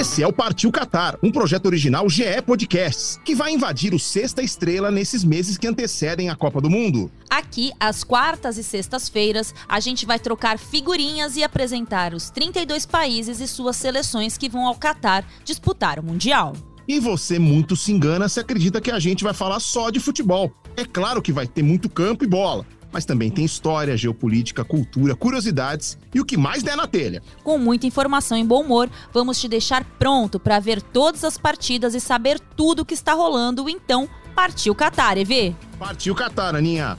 [0.00, 4.42] Esse é o Partiu Qatar, um projeto original GE Podcasts, que vai invadir o Sexta
[4.42, 7.12] Estrela nesses meses que antecedem a Copa do Mundo.
[7.28, 13.40] Aqui, às quartas e sextas-feiras, a gente vai trocar figurinhas e apresentar os 32 países
[13.40, 16.54] e suas seleções que vão ao Qatar disputar o Mundial.
[16.88, 20.50] E você muito se engana se acredita que a gente vai falar só de futebol.
[20.76, 25.14] É claro que vai ter muito campo e bola, mas também tem história, geopolítica, cultura,
[25.14, 27.22] curiosidades e o que mais der na telha.
[27.42, 31.94] Com muita informação e bom humor, vamos te deixar pronto para ver todas as partidas
[31.94, 33.68] e saber tudo o que está rolando.
[33.68, 35.54] Então, partiu Qatar, EV!
[35.78, 36.96] Partiu Qatar, Aninha!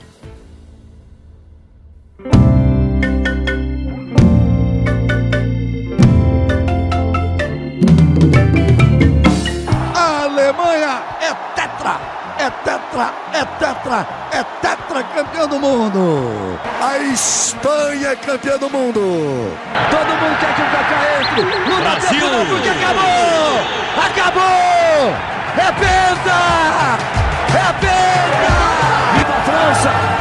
[9.94, 12.00] A Alemanha é tetra,
[12.38, 16.58] é tetra, é tetra, é tetra campeão do mundo.
[16.80, 19.56] A Espanha é campeã do mundo.
[19.90, 21.42] Todo mundo quer que o Kaká entre.
[21.70, 22.28] No Brasil.
[22.48, 23.60] Porque acabou.
[24.04, 25.14] Acabou.
[25.56, 26.38] É penta.
[27.54, 28.52] É penta.
[29.16, 30.11] Viva a França.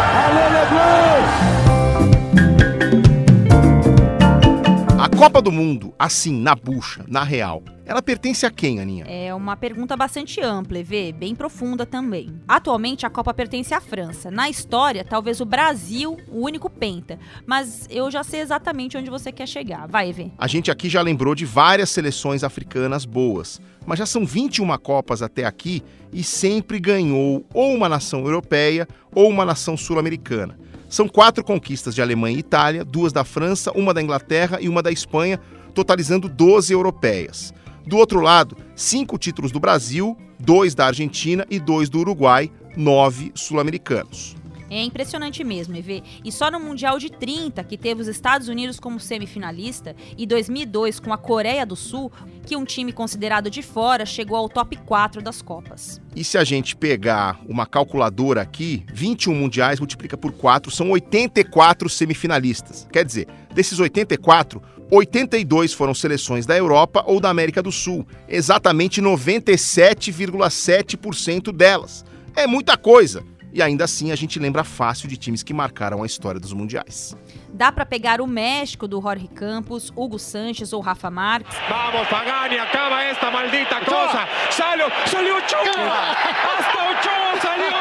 [5.21, 9.05] Copa do Mundo, assim, na bucha, na real, ela pertence a quem, Aninha?
[9.07, 12.33] É uma pergunta bastante ampla, EV, bem profunda também.
[12.47, 14.31] Atualmente, a Copa pertence à França.
[14.31, 17.19] Na história, talvez o Brasil, o único penta.
[17.45, 19.87] Mas eu já sei exatamente onde você quer chegar.
[19.87, 20.31] Vai, EV.
[20.39, 25.21] A gente aqui já lembrou de várias seleções africanas boas, mas já são 21 Copas
[25.21, 30.57] até aqui e sempre ganhou ou uma nação europeia ou uma nação sul-americana.
[30.91, 34.83] São quatro conquistas de Alemanha e Itália, duas da França, uma da Inglaterra e uma
[34.83, 35.39] da Espanha,
[35.73, 37.53] totalizando 12 europeias.
[37.87, 43.31] Do outro lado, cinco títulos do Brasil, dois da Argentina e dois do Uruguai, nove
[43.33, 44.35] sul-americanos.
[44.71, 46.01] É impressionante mesmo, EV.
[46.23, 50.97] E só no Mundial de 30, que teve os Estados Unidos como semifinalista, e 2002
[50.97, 52.09] com a Coreia do Sul,
[52.45, 55.99] que um time considerado de fora chegou ao top 4 das Copas.
[56.15, 61.89] E se a gente pegar uma calculadora aqui, 21 mundiais multiplica por 4, são 84
[61.89, 62.87] semifinalistas.
[62.93, 69.01] Quer dizer, desses 84, 82 foram seleções da Europa ou da América do Sul, exatamente
[69.01, 72.05] 97,7% delas.
[72.33, 73.21] É muita coisa.
[73.53, 77.15] E ainda assim a gente lembra fácil de times que marcaram a história dos mundiais.
[77.49, 81.53] Dá pra pegar o México do Jorge Campos, Hugo Sanches ou Rafa Marques.
[81.67, 84.25] Vamos, Pagani, acaba esta maldita cosa.
[84.51, 85.61] Salió, salió Ochoa.
[85.61, 87.71] Hasta Ochoa salió.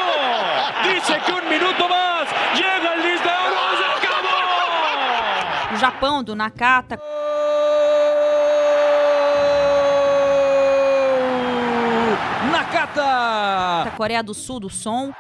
[0.83, 2.29] Dice que un minuto más.
[2.57, 3.77] Llega el lista de oro.
[3.79, 5.75] Se acabó.
[5.75, 6.99] O Japão do Nakata.
[12.51, 13.85] Nakata.
[13.87, 15.13] A Coreia do Sul do Som.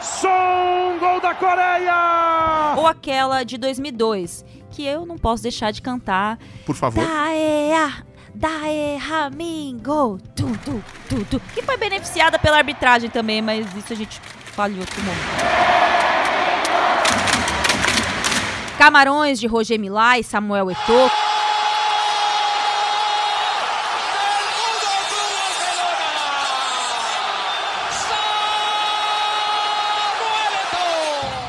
[0.00, 2.74] Som, gol da Coreia.
[2.76, 6.38] Ou aquela de 2002, que eu não posso deixar de cantar.
[6.64, 7.04] Por favor.
[7.04, 8.04] Daea,
[8.34, 13.96] Dae Ramingo, tu, tu, tu, tu, que foi beneficiada pela arbitragem também, mas isso a
[13.96, 15.68] gente fala em outro momento.
[18.78, 21.27] Camarões de Roger Milá e Samuel Eto'o.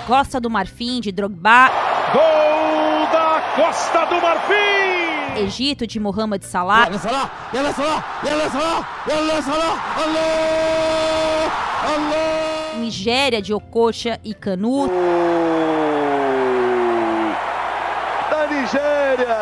[0.10, 1.70] Costa do Marfim, de Drogba.
[2.12, 5.38] Gol da Costa do Marfim!
[5.46, 6.88] Egito, de Mohamed Salah.
[6.88, 7.32] Ela Salah!
[7.54, 8.04] Ela Salah!
[8.26, 8.88] Ela Salah!
[9.08, 9.78] Ela Salah!
[10.02, 10.18] Alô!
[11.94, 12.80] Alô!
[12.80, 14.88] Nigéria, de Okocha e Canu.
[18.32, 19.38] Da Nigéria!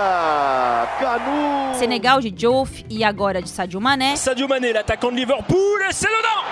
[0.99, 1.75] Canu!
[1.75, 4.17] Senegal, de Diouf e agora de Sadio Mané.
[4.17, 6.43] Sadio Mané, atacante de Liverpool, é c'est le nom!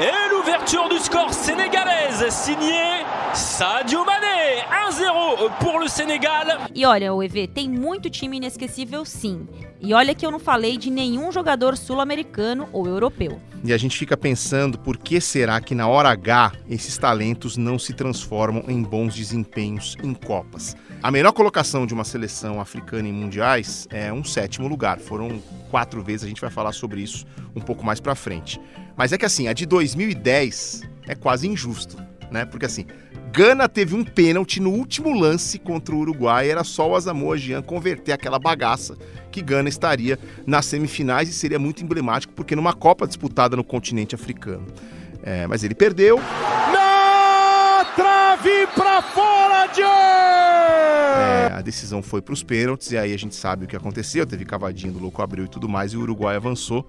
[0.00, 3.01] Et l'ouverture du score sénégalaise signée
[3.34, 6.44] Sadio Mané 1-0 pour le Sénégal.
[6.74, 9.48] E olha, o EV tem muito time inesquecível sim.
[9.80, 13.40] E olha que eu não falei de nenhum jogador sul-americano ou europeu.
[13.64, 17.78] E a gente fica pensando por que será que na hora H esses talentos não
[17.78, 20.76] se transformam em bons desempenhos em Copas.
[21.02, 24.98] A melhor colocação de uma seleção africana em mundiais é um sétimo lugar.
[24.98, 27.24] Foram quatro vezes, a gente vai falar sobre isso
[27.56, 28.60] um pouco mais pra frente.
[28.94, 31.96] Mas é que assim, a de 2010 é quase injusto,
[32.30, 32.44] né?
[32.44, 32.86] Porque assim,
[33.32, 37.62] Gana teve um pênalti no último lance contra o Uruguai, era só o Asamoah Gyan
[37.62, 38.94] converter aquela bagaça
[39.30, 44.14] que Gana estaria nas semifinais e seria muito emblemático, porque numa Copa disputada no continente
[44.14, 44.66] africano.
[45.22, 46.20] É, mas ele perdeu.
[46.72, 49.86] Na trave pra fora, Jay.
[51.48, 54.26] É, a decisão foi para os pênaltis e aí a gente sabe o que aconteceu.
[54.26, 56.86] Teve cavadinho do Louco Abreu e tudo mais e o Uruguai avançou.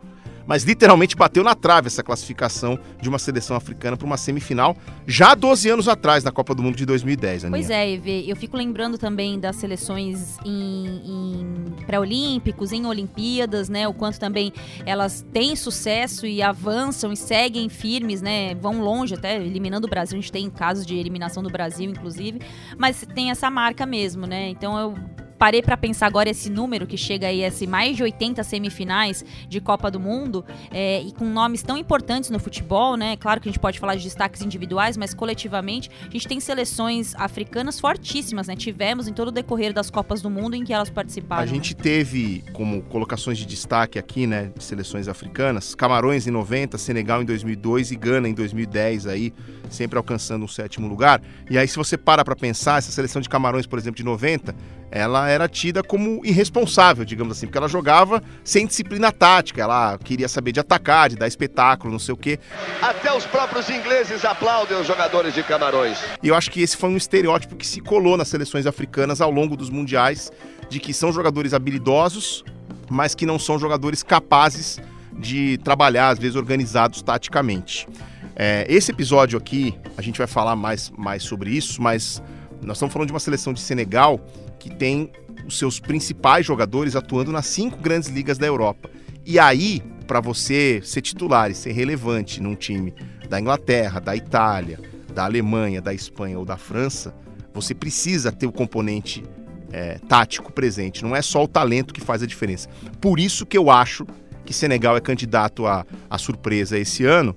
[0.48, 4.76] Mas literalmente bateu na trave essa classificação de uma seleção africana para uma semifinal
[5.06, 7.58] já 12 anos atrás, na Copa do Mundo de 2010, Aninha.
[7.58, 13.88] Pois é, Eve, eu fico lembrando também das seleções em, em pré-olímpicos, em Olimpíadas, né?
[13.88, 14.54] O quanto também
[14.86, 18.56] elas têm sucesso e avançam e seguem firmes, né?
[18.56, 20.18] Vão longe, até eliminando o Brasil.
[20.18, 22.40] A gente tem casos de eliminação do Brasil, inclusive,
[22.78, 24.50] mas tem essa marca mesmo, né?
[24.50, 24.96] Então eu
[25.38, 29.60] parei para pensar agora esse número que chega aí, esse mais de 80 semifinais de
[29.60, 33.16] Copa do Mundo, é, e com nomes tão importantes no futebol, né?
[33.18, 37.14] Claro que a gente pode falar de destaques individuais, mas coletivamente a gente tem seleções
[37.16, 38.56] africanas fortíssimas, né?
[38.56, 41.44] Tivemos em todo o decorrer das Copas do Mundo em que elas participaram.
[41.44, 46.78] A gente teve como colocações de destaque aqui, né, de seleções africanas, Camarões em 90,
[46.78, 49.34] Senegal em 2002 e Gana em 2010 aí,
[49.70, 51.22] sempre alcançando um sétimo lugar.
[51.50, 54.56] E aí se você para para pensar, essa seleção de Camarões, por exemplo, de 90,
[54.92, 60.28] ela era tida como irresponsável, digamos assim, porque ela jogava sem disciplina tática, ela queria
[60.28, 62.40] saber de atacar, de dar espetáculo, não sei o quê.
[62.82, 65.98] Até os próprios ingleses aplaudem os jogadores de Camarões.
[66.22, 69.32] E eu acho que esse foi um estereótipo que se colou nas seleções africanas ao
[69.32, 70.32] longo dos mundiais,
[70.70, 72.44] de que são jogadores habilidosos,
[72.90, 74.80] mas que não são jogadores capazes
[75.18, 77.88] de trabalhar, às vezes organizados taticamente.
[78.36, 82.22] É, esse episódio aqui, a gente vai falar mais, mais sobre isso, mas
[82.62, 84.20] nós estamos falando de uma seleção de Senegal
[84.64, 85.12] que tem
[85.46, 88.90] os seus principais jogadores atuando nas cinco grandes ligas da Europa.
[89.26, 92.94] E aí, para você ser titular e ser relevante num time
[93.28, 94.80] da Inglaterra, da Itália,
[95.14, 97.14] da Alemanha, da Espanha ou da França,
[97.54, 99.22] você precisa ter o componente
[99.70, 101.04] é, tático presente.
[101.04, 102.70] Não é só o talento que faz a diferença.
[103.02, 104.08] Por isso que eu acho
[104.46, 107.36] que Senegal é candidato à, à surpresa esse ano,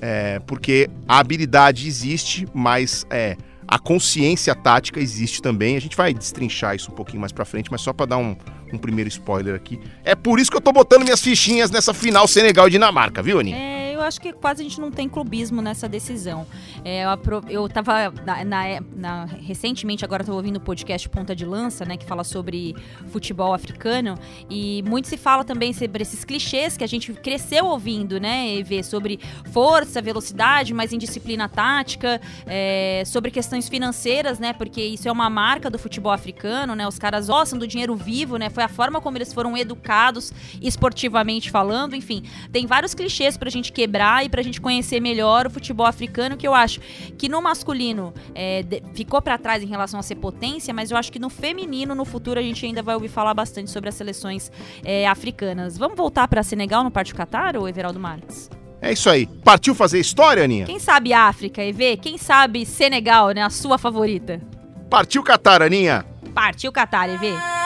[0.00, 3.36] é, porque a habilidade existe, mas é,
[3.68, 5.76] a consciência tática existe também.
[5.76, 8.34] A gente vai destrinchar isso um pouquinho mais pra frente, mas só para dar um,
[8.72, 9.78] um primeiro spoiler aqui.
[10.02, 13.38] É por isso que eu tô botando minhas fichinhas nessa final Senegal e Dinamarca, viu,
[13.38, 13.58] Aninha?
[13.58, 16.46] É, eu acho que quase a gente não tem clubismo nessa decisão.
[16.84, 21.34] É, eu, apro- eu tava na, na- na- recentemente, agora tô ouvindo o podcast Ponta
[21.34, 22.74] de Lança, né, que fala sobre
[23.08, 24.14] futebol africano,
[24.48, 28.82] e muito se fala também sobre esses clichês que a gente cresceu ouvindo, né, EV,
[28.84, 29.18] sobre
[29.52, 35.68] força, velocidade, mas indisciplina tática, é, sobre questões financeiras, né, porque isso é uma marca
[35.68, 39.18] do futebol africano, né, os caras gostam do dinheiro vivo, né, foi a forma como
[39.18, 42.22] eles foram educados esportivamente falando, enfim,
[42.52, 43.87] tem vários clichês pra gente quebrar
[44.24, 46.80] e pra gente conhecer melhor o futebol africano, que eu acho
[47.16, 48.64] que no masculino é,
[48.94, 52.04] ficou pra trás em relação a ser potência, mas eu acho que no feminino, no
[52.04, 54.52] futuro, a gente ainda vai ouvir falar bastante sobre as seleções
[54.84, 55.78] é, africanas.
[55.78, 58.50] Vamos voltar pra Senegal no Parte Qatar, ou Everaldo Marques?
[58.80, 59.26] É isso aí.
[59.26, 60.66] Partiu fazer história, Aninha?
[60.66, 61.96] Quem sabe África, EV?
[61.96, 63.42] Quem sabe Senegal, né?
[63.42, 64.40] A sua favorita?
[64.88, 66.06] Partiu Catar, Aninha.
[66.32, 67.57] Partiu Qatar, EV.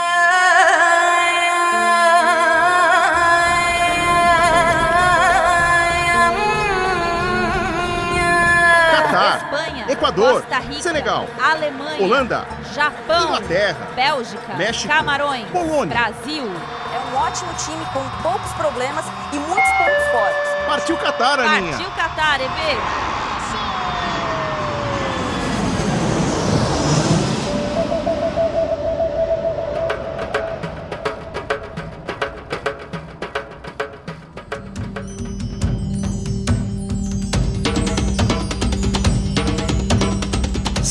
[10.02, 12.44] Equador, Costa Rica, Senegal, Alemanha, Holanda,
[12.74, 15.96] Japão, Inglaterra, Bélgica, México, Camarões, Polônia.
[15.96, 16.42] Brasil.
[16.92, 20.66] É um ótimo time com poucos problemas e muitos pontos fortes.
[20.66, 21.76] Partiu Catar, Aninha.
[21.76, 23.11] Partiu Qatar, EV.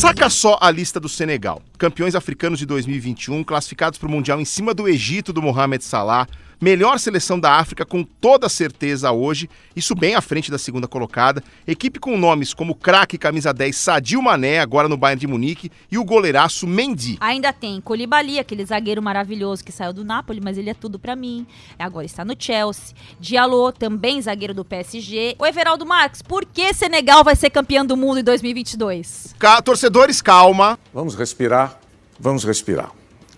[0.01, 1.61] Saca só a lista do Senegal.
[1.77, 6.27] Campeões africanos de 2021, classificados para o Mundial em cima do Egito do Mohamed Salah.
[6.61, 11.43] Melhor seleção da África com toda certeza hoje, isso bem à frente da segunda colocada.
[11.67, 15.97] Equipe com nomes como craque camisa 10 Sadio Mané, agora no Bayern de Munique, e
[15.97, 17.17] o goleiraço Mendy.
[17.19, 21.15] Ainda tem Colibali, aquele zagueiro maravilhoso que saiu do Napoli, mas ele é tudo pra
[21.15, 21.47] mim.
[21.79, 22.95] Agora está no Chelsea.
[23.19, 25.35] Diallo, também zagueiro do PSG.
[25.39, 29.33] O Everaldo Marques, por que Senegal vai ser campeão do mundo em 2022?
[29.39, 30.77] Ca- torcedores, calma.
[30.93, 31.79] Vamos respirar,
[32.19, 32.91] vamos respirar.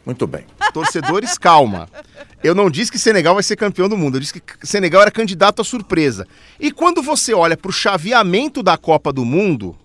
[0.06, 0.46] Muito bem.
[0.74, 1.88] Torcedores, calma.
[2.44, 5.12] Eu não disse que Senegal vai ser campeão do mundo, eu disse que Senegal era
[5.12, 6.28] candidato à surpresa.
[6.60, 9.78] E quando você olha para o chaveamento da Copa do Mundo,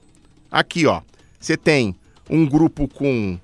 [0.50, 1.02] aqui ó,
[1.38, 1.94] você tem
[2.28, 3.38] um grupo com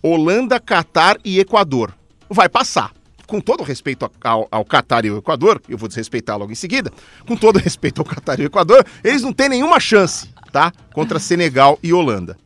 [0.00, 1.92] Holanda, Catar e Equador.
[2.30, 2.92] Vai passar.
[3.26, 6.92] Com todo respeito ao, ao Catar e ao Equador, eu vou desrespeitar logo em seguida,
[7.26, 10.72] com todo respeito ao Catar e ao Equador, eles não têm nenhuma chance, tá?
[10.92, 12.38] Contra Senegal e Holanda.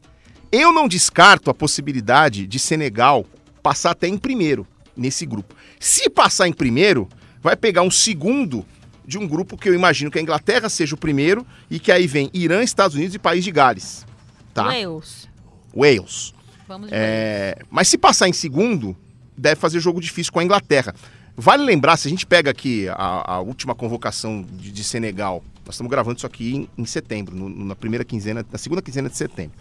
[0.51, 3.27] Eu não descarto a possibilidade de Senegal
[3.61, 5.55] passar até em primeiro nesse grupo.
[5.79, 7.09] Se passar em primeiro,
[7.41, 8.67] vai pegar um segundo
[9.07, 12.07] de um grupo que eu imagino que a Inglaterra seja o primeiro e que aí
[12.07, 14.07] vem Irã, Estados Unidos e País de Gales.
[14.55, 14.65] Tá?
[14.65, 15.29] Wales.
[15.75, 16.35] Wales.
[16.69, 18.97] Vamos É, mas se passar em segundo,
[19.37, 20.95] deve fazer jogo difícil com a Inglaterra.
[21.37, 25.75] Vale lembrar, se a gente pega aqui a, a última convocação de, de Senegal, nós
[25.75, 29.17] estamos gravando isso aqui em, em setembro, no- na primeira quinzena, na segunda quinzena de
[29.17, 29.53] setembro.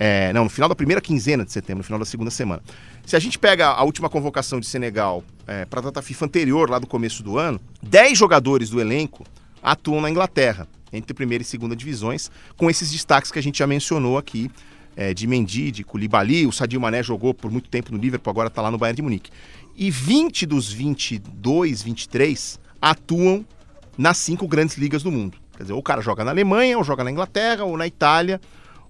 [0.00, 2.62] É, não, no final da primeira quinzena de setembro, no final da segunda semana.
[3.04, 5.24] Se a gente pega a última convocação de Senegal
[5.68, 9.24] para a data FIFA anterior, lá do começo do ano, 10 jogadores do elenco
[9.60, 13.66] atuam na Inglaterra, entre primeira e segunda divisões, com esses destaques que a gente já
[13.66, 14.48] mencionou aqui,
[14.96, 18.48] é, de Mendy, de Koulibaly, o Sadio Mané jogou por muito tempo no Liverpool, agora
[18.48, 19.30] está lá no Bayern de Munique.
[19.76, 23.44] E 20 dos 22, 23 atuam
[23.96, 25.38] nas cinco grandes ligas do mundo.
[25.56, 28.40] Quer dizer, ou o cara joga na Alemanha, ou joga na Inglaterra, ou na Itália,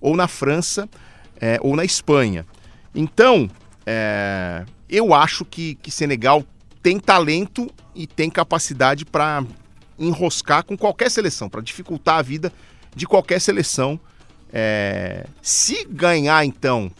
[0.00, 0.88] ou na França,
[1.40, 2.46] é, ou na Espanha.
[2.94, 3.48] Então,
[3.86, 6.44] é, eu acho que, que Senegal
[6.82, 9.44] tem talento e tem capacidade para
[9.98, 12.52] enroscar com qualquer seleção, para dificultar a vida
[12.94, 13.98] de qualquer seleção.
[14.52, 16.90] É, se ganhar, então,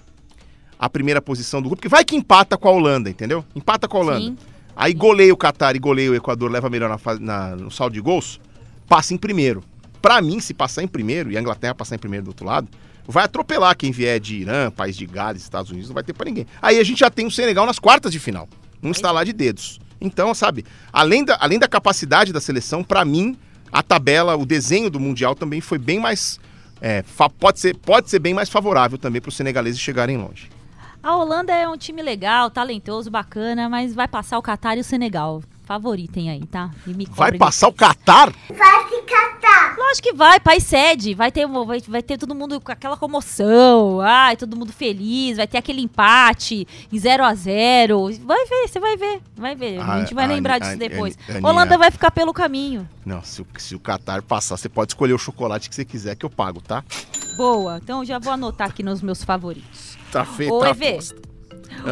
[0.79, 3.45] a primeira posição do grupo, porque vai que empata com a Holanda, entendeu?
[3.55, 4.21] Empata com a Holanda.
[4.21, 4.37] Sim.
[4.77, 8.01] Aí goleia o Catar e goleia o Equador, leva melhor na, na- no saldo de
[8.01, 8.39] gols,
[8.87, 9.63] passa em primeiro.
[10.01, 12.69] Pra mim, se passar em primeiro e a Inglaterra passar em primeiro do outro lado,
[13.09, 16.27] vai atropelar quem vier de Irã, País de Gales, Estados Unidos, não vai ter pra
[16.27, 16.47] ninguém.
[16.61, 18.47] Aí a gente já tem o Senegal nas quartas de final,
[18.83, 19.81] num estalar de dedos.
[20.01, 23.37] Então, sabe, além da, além da capacidade da seleção, pra mim,
[23.73, 26.39] a tabela, o desenho do Mundial também foi bem mais.
[26.81, 27.03] é,
[27.41, 30.51] pode, ser, pode ser bem mais favorável também para os senegaleses chegarem longe.
[31.03, 34.85] A Holanda é um time legal, talentoso, bacana, mas vai passar o Catar e o
[34.85, 35.43] Senegal.
[35.65, 36.71] Favoritem aí, tá?
[36.87, 38.33] E me Vai passar o Catar?
[39.77, 41.15] Lógico que vai, país sede.
[41.15, 44.01] Vai ter, vai, vai ter todo mundo com aquela comoção.
[44.01, 45.37] Ai, todo mundo feliz.
[45.37, 49.21] Vai ter aquele empate em 0 a 0 Vai ver, você vai ver.
[49.37, 49.79] Vai ver.
[49.81, 51.17] a Ah, gente vai a- lembrar a- disso a- depois.
[51.29, 52.89] a- Holanda vai ficar pelo caminho.
[53.05, 56.15] Não, se o, se o Qatar passar, você pode escolher o chocolate que você quiser
[56.17, 56.85] que eu pago, tá?
[57.37, 57.79] Boa.
[57.83, 59.97] Então já vou anotar aqui nos meus favoritos.
[60.13, 60.71] Tá feito Ô, a.
[60.71, 61.28] Ah.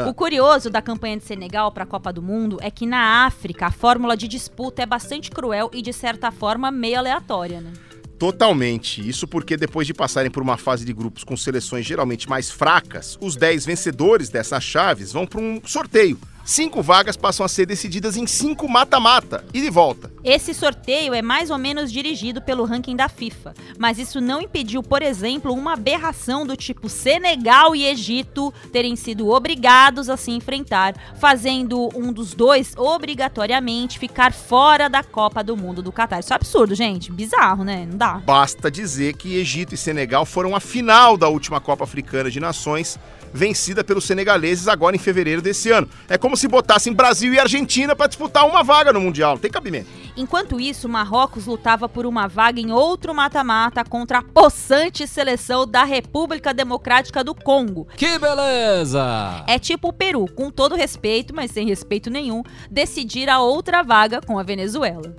[0.08, 3.66] O curioso da campanha de Senegal para a Copa do Mundo é que na África
[3.66, 7.72] a fórmula de disputa é bastante cruel e de certa forma meio aleatória, né?
[8.18, 9.06] Totalmente.
[9.06, 13.18] Isso porque depois de passarem por uma fase de grupos com seleções geralmente mais fracas,
[13.20, 16.18] os 10 vencedores dessas chaves vão para um sorteio.
[16.46, 20.12] Cinco vagas passam a ser decididas em cinco mata-mata e de volta.
[20.22, 24.80] Esse sorteio é mais ou menos dirigido pelo ranking da FIFA, mas isso não impediu,
[24.80, 30.94] por exemplo, uma aberração do tipo Senegal e Egito terem sido obrigados a se enfrentar,
[31.18, 36.20] fazendo um dos dois obrigatoriamente ficar fora da Copa do Mundo do Catar.
[36.20, 37.10] Isso é absurdo, gente.
[37.10, 37.88] Bizarro, né?
[37.90, 38.22] Não dá.
[38.24, 42.96] Basta dizer que Egito e Senegal foram a final da última Copa Africana de Nações,
[43.32, 45.88] vencida pelos senegaleses agora em fevereiro desse ano.
[46.08, 49.32] É como se botassem Brasil e Argentina para disputar uma vaga no Mundial.
[49.32, 49.88] Não tem cabimento.
[50.16, 55.84] Enquanto isso, Marrocos lutava por uma vaga em outro mata-mata contra a possante seleção da
[55.84, 59.44] República Democrática do Congo, Que beleza!
[59.46, 64.20] É tipo o Peru, com todo respeito, mas sem respeito nenhum, decidir a outra vaga
[64.20, 65.14] com a Venezuela.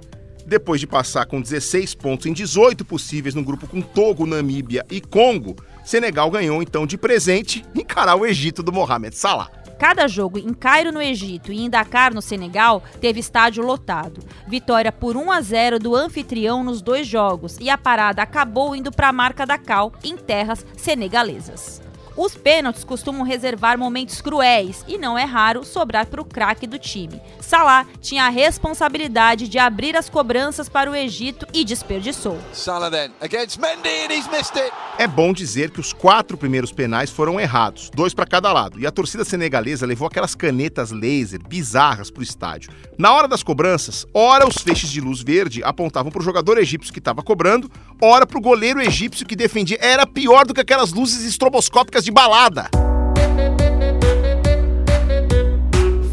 [0.45, 5.01] Depois de passar com 16 pontos em 18 possíveis no grupo com Togo, Namíbia e
[5.01, 5.55] Congo,
[5.88, 9.50] Senegal ganhou então de presente encarar o Egito do Mohamed Salah.
[9.79, 14.20] Cada jogo em Cairo, no Egito, e em Dakar, no Senegal, teve estádio lotado.
[14.50, 18.91] Vitória por 1 a 0 do anfitrião nos dois jogos e a parada acabou indo
[18.91, 21.87] para a marca da Cal em terras senegalesas.
[22.17, 26.79] Os pênaltis costumam reservar momentos cruéis e não é raro sobrar para o craque do
[26.79, 27.21] time.
[27.39, 32.39] Salah tinha a responsabilidade de abrir as cobranças para o Egito e desperdiçou.
[32.51, 34.74] Salah then against Mendy and he's missed it.
[34.97, 38.88] É bom dizer que os quatro primeiros penais foram errados, dois para cada lado, e
[38.88, 42.71] a torcida senegalesa levou aquelas canetas laser bizarras pro estádio.
[42.97, 46.97] Na hora das cobranças, ora os feixes de luz verde apontavam pro jogador egípcio que
[46.97, 47.69] estava cobrando,
[48.01, 49.77] ora pro goleiro egípcio que defendia.
[49.79, 52.69] Era pior do que aquelas luzes estroboscópicas de balada.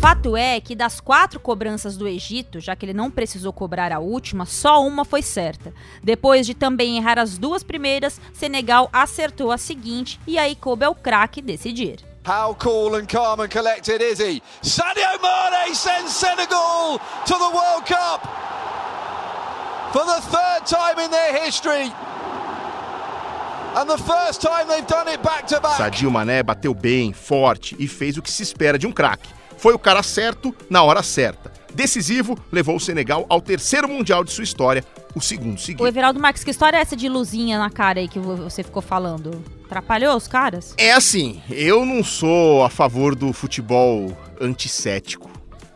[0.01, 4.01] Fato é que das quatro cobranças do Egito, já que ele não precisou cobrar a
[4.01, 5.73] última, só uma foi certa.
[6.03, 10.97] Depois de também errar as duas primeiras, Senegal acertou a seguinte e aí coube ao
[10.97, 12.01] craque decidir.
[12.27, 14.43] How cool and calm and collected is he?
[14.63, 18.27] Sadio Mane sends Senegal to the World Cup
[19.93, 21.85] for the third time in their history.
[21.85, 23.64] And the first time they've done it back to back.
[25.77, 29.29] Sadio Mané bateu bem, forte e fez o que se espera de um craque.
[29.57, 31.53] Foi o cara certo na hora certa.
[31.75, 35.87] Decisivo, levou o Senegal ao terceiro Mundial de sua história, o segundo O seguido.
[35.87, 38.81] Everaldo Marques, que história é essa de luzinha na cara aí que vo- você ficou
[38.83, 39.43] falando?
[39.67, 40.73] Atrapalhou os caras?
[40.79, 45.29] É assim, eu não sou a favor do futebol antissético.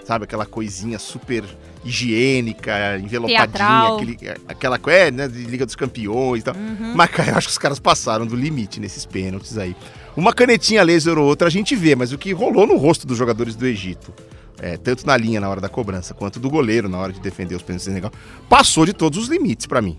[0.04, 1.44] Sabe, aquela coisinha super
[1.84, 6.54] higiênica, envelopadinha, aquele, aquela coisa, é, né, de Liga dos Campeões e tal.
[6.94, 9.76] Mas, cara, eu acho que os caras passaram do limite nesses pênaltis aí.
[10.16, 13.16] Uma canetinha laser ou outra a gente vê, mas o que rolou no rosto dos
[13.16, 14.12] jogadores do Egito
[14.60, 17.54] é, tanto na linha na hora da cobrança, quanto do goleiro na hora de defender
[17.54, 18.12] os pênaltis do Senegal,
[18.48, 19.98] passou de todos os limites para mim.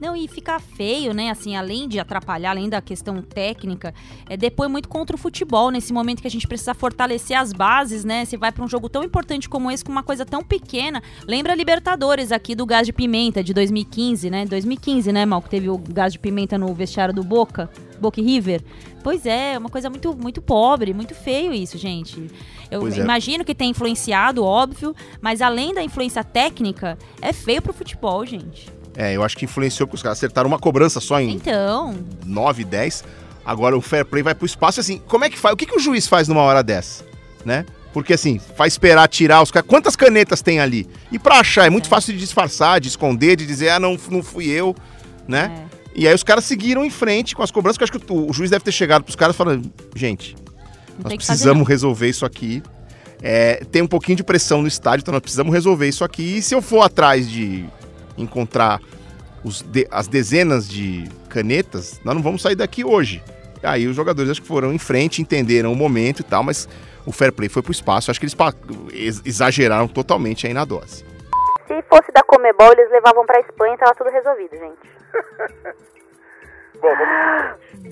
[0.00, 1.30] Não, e fica feio, né?
[1.30, 3.94] Assim, além de atrapalhar, além da questão técnica,
[4.28, 8.04] é depois muito contra o futebol, nesse momento que a gente precisa fortalecer as bases,
[8.04, 8.24] né?
[8.24, 11.02] Você vai para um jogo tão importante como esse, com uma coisa tão pequena.
[11.26, 14.44] Lembra a Libertadores aqui do gás de pimenta de 2015, né?
[14.44, 18.62] 2015, né, Mal, que teve o gás de pimenta no vestiário do Boca, Boca River.
[19.02, 22.28] Pois é, uma coisa muito, muito pobre, muito feio isso, gente.
[22.70, 23.00] Eu Pois é.
[23.00, 28.75] imagino que tem influenciado, óbvio, mas além da influência técnica, é feio pro futebol, gente.
[28.96, 32.64] É, eu acho que influenciou porque os caras acertaram uma cobrança só em Então, 9,
[32.64, 33.04] 10.
[33.44, 34.80] Agora o fair play vai pro espaço.
[34.80, 35.52] Assim, como é que faz?
[35.52, 37.04] O que, que o juiz faz numa hora dessa?
[37.44, 37.66] Né?
[37.92, 39.68] Porque assim, faz esperar tirar os caras.
[39.68, 40.88] Quantas canetas tem ali?
[41.12, 44.22] E pra achar, é muito fácil de disfarçar, de esconder, de dizer, ah, não, não
[44.22, 44.74] fui eu,
[45.28, 45.66] né?
[45.72, 45.76] É.
[45.94, 48.30] E aí os caras seguiram em frente com as cobranças, que eu acho que o,
[48.30, 51.38] o juiz deve ter chegado pros caras falando, gente, não nós tem que fazer.
[51.38, 51.64] precisamos não.
[51.64, 52.62] resolver isso aqui.
[53.22, 56.36] É, tem um pouquinho de pressão no estádio, então nós precisamos resolver isso aqui.
[56.36, 57.64] E se eu for atrás de
[58.16, 58.80] encontrar
[59.44, 63.22] os de- as dezenas de canetas, nós não vamos sair daqui hoje.
[63.62, 66.68] Aí os jogadores acho que foram em frente, entenderam o momento e tal, mas
[67.04, 68.10] o fair play foi pro espaço.
[68.10, 71.04] Acho que eles exageraram totalmente aí na dose.
[71.66, 74.90] Se fosse da Comebol, eles levavam pra Espanha e tava tudo resolvido, gente.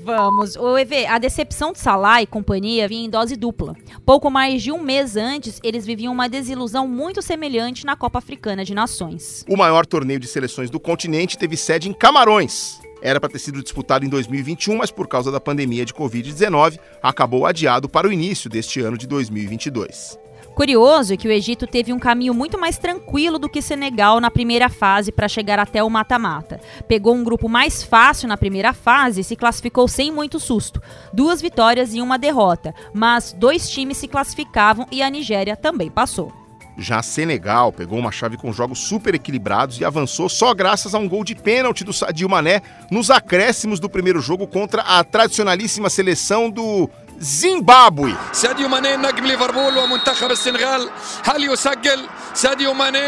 [0.04, 0.56] Vamos.
[0.56, 3.74] O EV, a decepção de Salah e companhia vinha em dose dupla.
[4.04, 8.64] Pouco mais de um mês antes, eles viviam uma desilusão muito semelhante na Copa Africana
[8.64, 9.44] de Nações.
[9.48, 12.80] O maior torneio de seleções do continente teve sede em Camarões.
[13.00, 17.44] Era para ter sido disputado em 2021, mas por causa da pandemia de Covid-19, acabou
[17.44, 20.18] adiado para o início deste ano de 2022.
[20.54, 24.30] Curioso é que o Egito teve um caminho muito mais tranquilo do que Senegal na
[24.30, 26.60] primeira fase para chegar até o mata-mata.
[26.86, 30.80] Pegou um grupo mais fácil na primeira fase e se classificou sem muito susto.
[31.12, 36.32] Duas vitórias e uma derrota, mas dois times se classificavam e a Nigéria também passou.
[36.76, 41.08] Já Senegal pegou uma chave com jogos super equilibrados e avançou só graças a um
[41.08, 46.50] gol de pênalti do Sadio Mané nos acréscimos do primeiro jogo contra a tradicionalíssima seleção
[46.50, 48.15] do Zimbábue.
[48.31, 50.89] ساديو ماني نجم ليفربول ومنتخب السنغال
[51.23, 52.99] هل يسجل ساديو ماني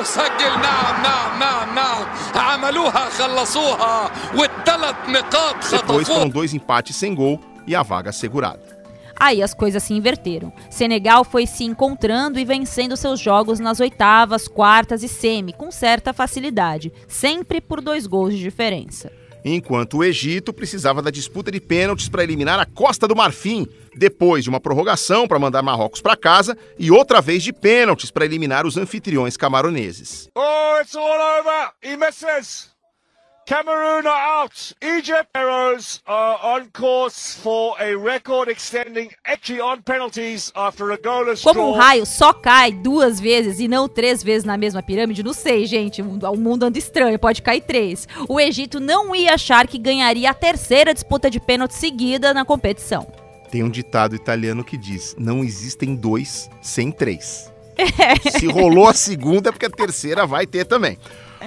[0.00, 7.14] يسجل نعم نعم نعم نعم عملوها خلصوها والثلاث نقاط Depois foram خطفوها dois empates sem
[7.14, 8.82] gol e a vaga assegurada.
[9.20, 10.52] Aí as coisas se inverteram.
[10.68, 16.12] Senegal foi se encontrando e vencendo seus jogos nas oitavas, quartas e semi, com certa
[16.12, 19.12] facilidade, sempre por dois gols de diferença.
[19.43, 24.43] Enquanto o Egito precisava da disputa de pênaltis para eliminar a Costa do Marfim, depois
[24.43, 28.65] de uma prorrogação para mandar Marrocos para casa e outra vez de pênaltis para eliminar
[28.65, 30.29] os anfitriões camaroneses.
[30.35, 31.71] Oh, it's all over.
[31.83, 32.76] He misses.
[33.47, 34.73] Cameroon are out.
[34.81, 41.41] Egypt Arrows are on course for a record extending actually on penalties after a goalless
[41.43, 41.81] Como um draw.
[41.81, 46.01] raio só cai duas vezes e não três vezes na mesma pirâmide, não sei, gente.
[46.01, 48.05] O o mundo anda estranho, pode cair três.
[48.27, 53.07] O Egito não ia achar que ganharia a terceira disputa de pênalti seguida na competição.
[53.49, 57.49] Tem um ditado italiano que diz: não existem dois sem três.
[58.37, 60.97] Se rolou a segunda, é porque a terceira vai ter também.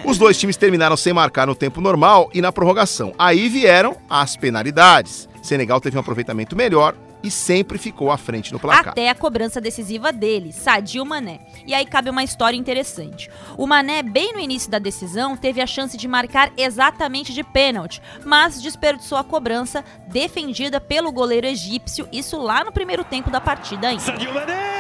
[0.05, 3.13] Os dois times terminaram sem marcar no tempo normal e na prorrogação.
[3.19, 5.29] Aí vieram as penalidades.
[5.43, 8.89] Senegal teve um aproveitamento melhor e sempre ficou à frente no placar.
[8.89, 11.41] Até a cobrança decisiva dele, Sadio Mané.
[11.67, 13.31] E aí cabe uma história interessante.
[13.57, 18.01] O Mané, bem no início da decisão, teve a chance de marcar exatamente de pênalti,
[18.25, 23.89] mas desperdiçou a cobrança defendida pelo goleiro egípcio, isso lá no primeiro tempo da partida
[23.89, 24.03] ainda.
[24.03, 24.80] Sadio Mané,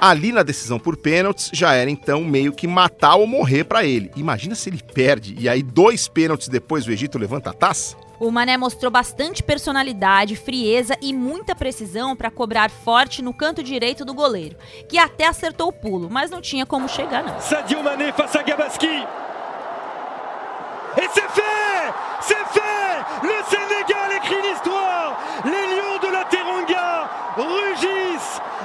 [0.00, 4.10] Ali na decisão por pênaltis já era então meio que matar ou morrer pra ele.
[4.16, 7.96] Imagina se ele perde e aí dois pênaltis depois o Egito levanta a taça?
[8.20, 14.04] O Mané mostrou bastante personalidade, frieza e muita precisão para cobrar forte no canto direito
[14.04, 14.56] do goleiro,
[14.88, 17.40] que até acertou o pulo, mas não tinha como chegar não.
[17.40, 18.86] Sadio Mané face à Gabaski
[20.96, 27.03] Et c'est fait C'est fait Le Sénégal écrit l'histoire Les Lions de la Teranga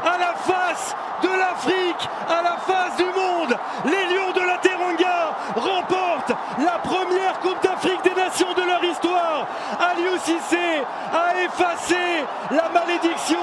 [0.05, 3.57] à la face de l'Afrique, à la face du monde.
[3.85, 9.47] Les Lions de la Teranga remportent la première Coupe d'Afrique des Nations de leur histoire.
[9.79, 13.39] Aliou Cissé a effacé la malédiction,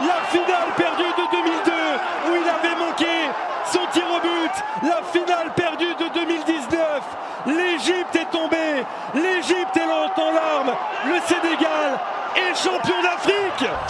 [0.00, 1.29] la finale perdue de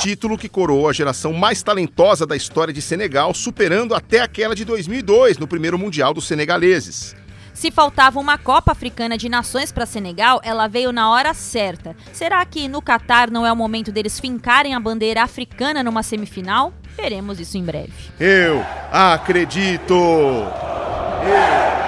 [0.01, 4.65] título que coroou a geração mais talentosa da história de Senegal, superando até aquela de
[4.65, 7.15] 2002, no primeiro Mundial dos Senegaleses.
[7.53, 11.95] Se faltava uma Copa Africana de Nações para Senegal, ela veio na hora certa.
[12.15, 16.73] Será que no Catar não é o momento deles fincarem a bandeira africana numa semifinal?
[16.97, 17.93] Veremos isso em breve.
[18.19, 19.95] Eu acredito!
[19.95, 20.51] Eu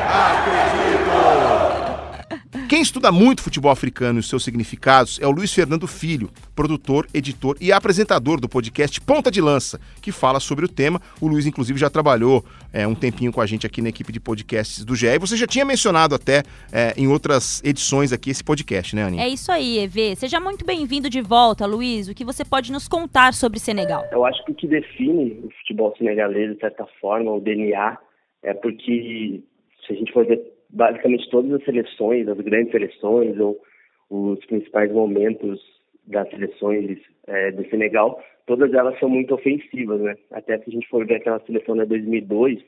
[0.07, 0.82] acredito!
[2.72, 7.06] Quem estuda muito futebol africano e os seus significados é o Luiz Fernando Filho, produtor,
[7.12, 10.98] editor e apresentador do podcast Ponta de Lança, que fala sobre o tema.
[11.20, 14.18] O Luiz, inclusive, já trabalhou é, um tempinho com a gente aqui na equipe de
[14.18, 15.06] podcasts do GE.
[15.06, 19.22] E você já tinha mencionado até é, em outras edições aqui esse podcast, né, Aninha?
[19.22, 20.16] É isso aí, EV.
[20.16, 22.08] Seja muito bem-vindo de volta, Luiz.
[22.08, 24.02] O que você pode nos contar sobre Senegal?
[24.11, 27.98] Eu acho que o que define o futebol senegalês, de certa forma, o DNA,
[28.42, 29.42] é porque
[29.87, 30.40] se a gente for ver
[30.72, 33.61] basicamente todas as seleções, as grandes seleções ou
[34.11, 35.61] os principais momentos
[36.06, 40.16] das seleções é, do Senegal, todas elas são muito ofensivas, né?
[40.32, 42.58] Até se a gente for ver aquela seleção de 2002,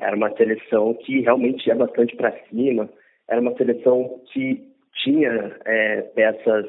[0.00, 2.88] era uma seleção que realmente ia bastante para cima,
[3.28, 4.62] era uma seleção que
[5.02, 6.66] tinha é, peças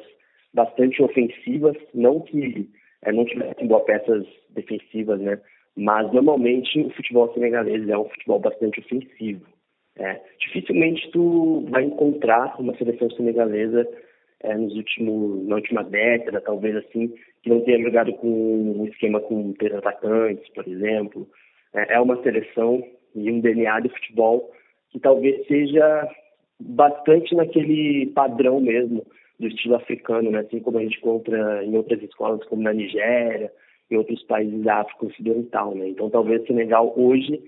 [0.53, 2.69] bastante ofensivas, não que
[3.03, 5.39] é, não tivessem boas peças defensivas, né?
[5.75, 9.45] Mas normalmente o futebol senegalês é um futebol bastante ofensivo.
[9.97, 13.87] É, dificilmente tu vai encontrar uma seleção senegalesa
[14.41, 19.21] é, nos últimos, na última década, talvez assim, que não tenha jogado com um esquema
[19.21, 21.27] com três atacantes, por exemplo.
[21.73, 22.83] É, é uma seleção
[23.15, 24.51] e um DNA de futebol
[24.91, 26.09] que talvez seja
[26.59, 29.05] bastante naquele padrão mesmo
[29.39, 30.39] do estilo africano, né?
[30.39, 33.51] assim como a gente encontra em outras escolas, como na Nigéria,
[33.91, 35.75] em outros países da África Ocidental.
[35.75, 35.89] Né?
[35.89, 37.41] Então, talvez o Senegal hoje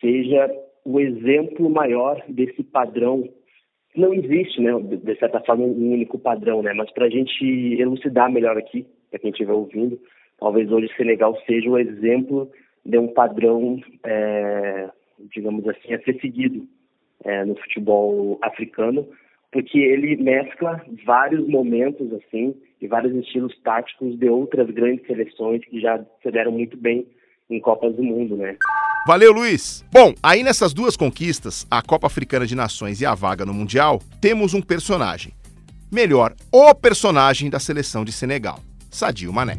[0.00, 0.50] seja
[0.86, 3.28] o exemplo maior desse padrão.
[3.94, 6.72] Não existe, né, de certa forma, um único padrão, né?
[6.72, 7.44] Mas para a gente
[7.80, 9.98] elucidar melhor aqui, para quem estiver ouvindo,
[10.38, 12.48] talvez hoje Senegal seja o exemplo
[12.84, 14.88] de um padrão, é,
[15.34, 16.64] digamos assim, a ser seguido
[17.24, 19.08] é, no futebol africano,
[19.50, 25.80] porque ele mescla vários momentos assim e vários estilos táticos de outras grandes seleções que
[25.80, 27.06] já se deram muito bem
[27.50, 28.56] em Copas do Mundo, né?
[29.06, 29.84] Valeu, Luiz!
[29.92, 34.02] Bom, aí nessas duas conquistas, a Copa Africana de Nações e a vaga no Mundial,
[34.20, 35.32] temos um personagem.
[35.88, 38.58] Melhor, o personagem da seleção de Senegal,
[38.90, 39.58] Sadio Mané.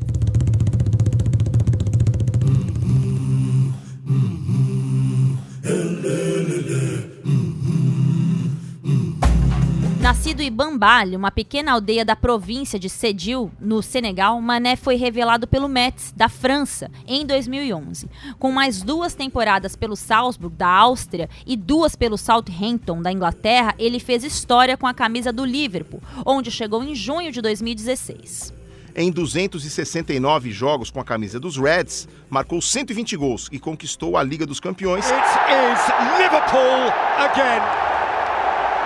[10.07, 15.45] Nascido em Bambal, uma pequena aldeia da província de Sedil, no Senegal, Mané foi revelado
[15.45, 18.09] pelo Metz, da França, em 2011.
[18.39, 23.99] Com mais duas temporadas pelo Salzburg, da Áustria, e duas pelo Southampton, da Inglaterra, ele
[23.99, 28.53] fez história com a camisa do Liverpool, onde chegou em junho de 2016.
[28.95, 34.45] Em 269 jogos com a camisa dos Reds, marcou 120 gols e conquistou a Liga
[34.45, 35.05] dos Campeões.
[35.05, 37.86] It is Liverpool again.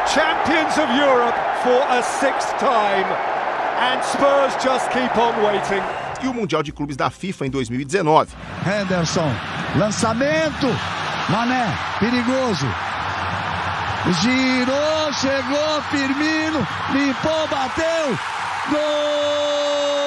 [0.07, 3.05] Champions of Europe for a sixth time.
[3.79, 5.81] And Spurs just keep on waiting.
[6.23, 8.31] E o Mundial de Clubes da FIFA em 2019.
[8.65, 9.31] Henderson,
[9.75, 10.67] lançamento.
[11.29, 11.65] Mané,
[11.99, 12.67] perigoso.
[14.21, 18.17] Girou, chegou, Firmino, limpou, bateu.
[18.69, 20.00] Gol!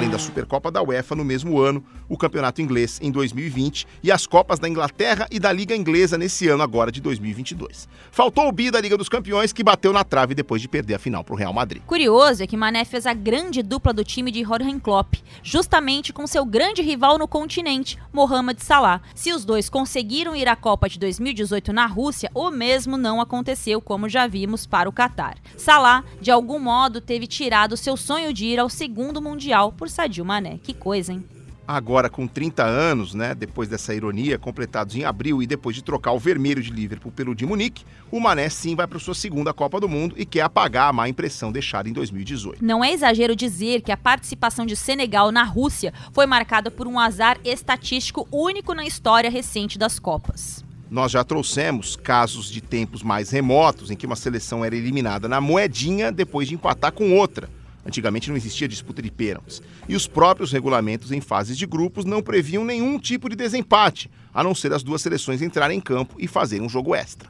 [0.00, 4.26] Além da Supercopa da UEFA no mesmo ano, o Campeonato Inglês em 2020 e as
[4.26, 7.86] Copas da Inglaterra e da Liga Inglesa nesse ano agora de 2022.
[8.10, 10.98] Faltou o bi da Liga dos Campeões que bateu na trave depois de perder a
[10.98, 11.82] final para o Real Madrid.
[11.86, 16.26] Curioso é que Mané fez a grande dupla do time de Jurgen Klopp, justamente com
[16.26, 19.02] seu grande rival no continente, Mohamed Salah.
[19.14, 23.82] Se os dois conseguiram ir à Copa de 2018 na Rússia, o mesmo não aconteceu,
[23.82, 25.36] como já vimos para o Catar.
[25.58, 30.24] Salah, de algum modo, teve tirado seu sonho de ir ao segundo Mundial por Sadio
[30.24, 30.58] Mané.
[30.62, 31.24] Que coisa, hein?
[31.72, 36.10] Agora com 30 anos, né, depois dessa ironia, completados em abril e depois de trocar
[36.10, 39.78] o vermelho de Liverpool pelo de Munique, o Mané sim vai para sua segunda Copa
[39.78, 42.64] do Mundo e quer apagar a má impressão deixada em 2018.
[42.64, 46.98] Não é exagero dizer que a participação de Senegal na Rússia foi marcada por um
[46.98, 50.64] azar estatístico único na história recente das Copas.
[50.90, 55.40] Nós já trouxemos casos de tempos mais remotos em que uma seleção era eliminada na
[55.40, 57.48] moedinha depois de empatar com outra
[57.84, 59.62] Antigamente não existia disputa de pênaltis.
[59.88, 64.42] E os próprios regulamentos em fases de grupos não previam nenhum tipo de desempate, a
[64.42, 67.28] não ser as duas seleções entrarem em campo e fazerem um jogo extra.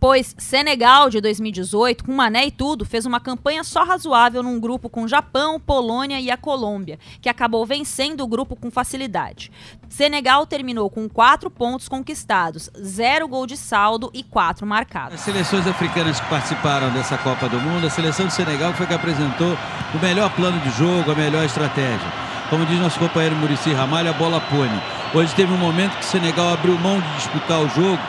[0.00, 4.88] Pois Senegal de 2018, com Mané e tudo, fez uma campanha só razoável num grupo
[4.88, 9.52] com Japão, Polônia e a Colômbia, que acabou vencendo o grupo com facilidade.
[9.90, 15.16] Senegal terminou com quatro pontos conquistados, zero gol de saldo e quatro marcados.
[15.16, 18.94] As seleções africanas que participaram dessa Copa do Mundo, a seleção de Senegal foi que
[18.94, 19.54] apresentou
[19.94, 22.10] o melhor plano de jogo, a melhor estratégia.
[22.48, 24.80] Como diz nosso companheiro Murici Ramalho, a bola pône.
[25.12, 28.00] Hoje teve um momento que o Senegal abriu mão de disputar o jogo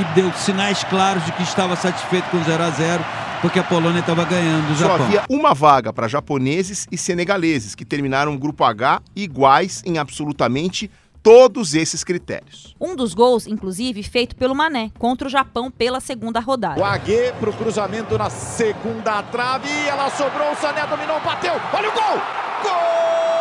[0.00, 3.04] e deu sinais claros de que estava satisfeito com 0 a 0
[3.42, 4.98] porque a Polônia estava ganhando do Japão.
[4.98, 9.98] Só havia uma vaga para japoneses e senegaleses, que terminaram o grupo H iguais em
[9.98, 10.88] absolutamente
[11.22, 12.74] todos esses critérios.
[12.80, 16.80] Um dos gols, inclusive, feito pelo Mané contra o Japão pela segunda rodada.
[16.80, 21.88] O Agüe para o cruzamento na segunda trave, ela sobrou, o Sané dominou, bateu, olha
[21.88, 22.22] o gol!
[22.62, 23.31] Gol!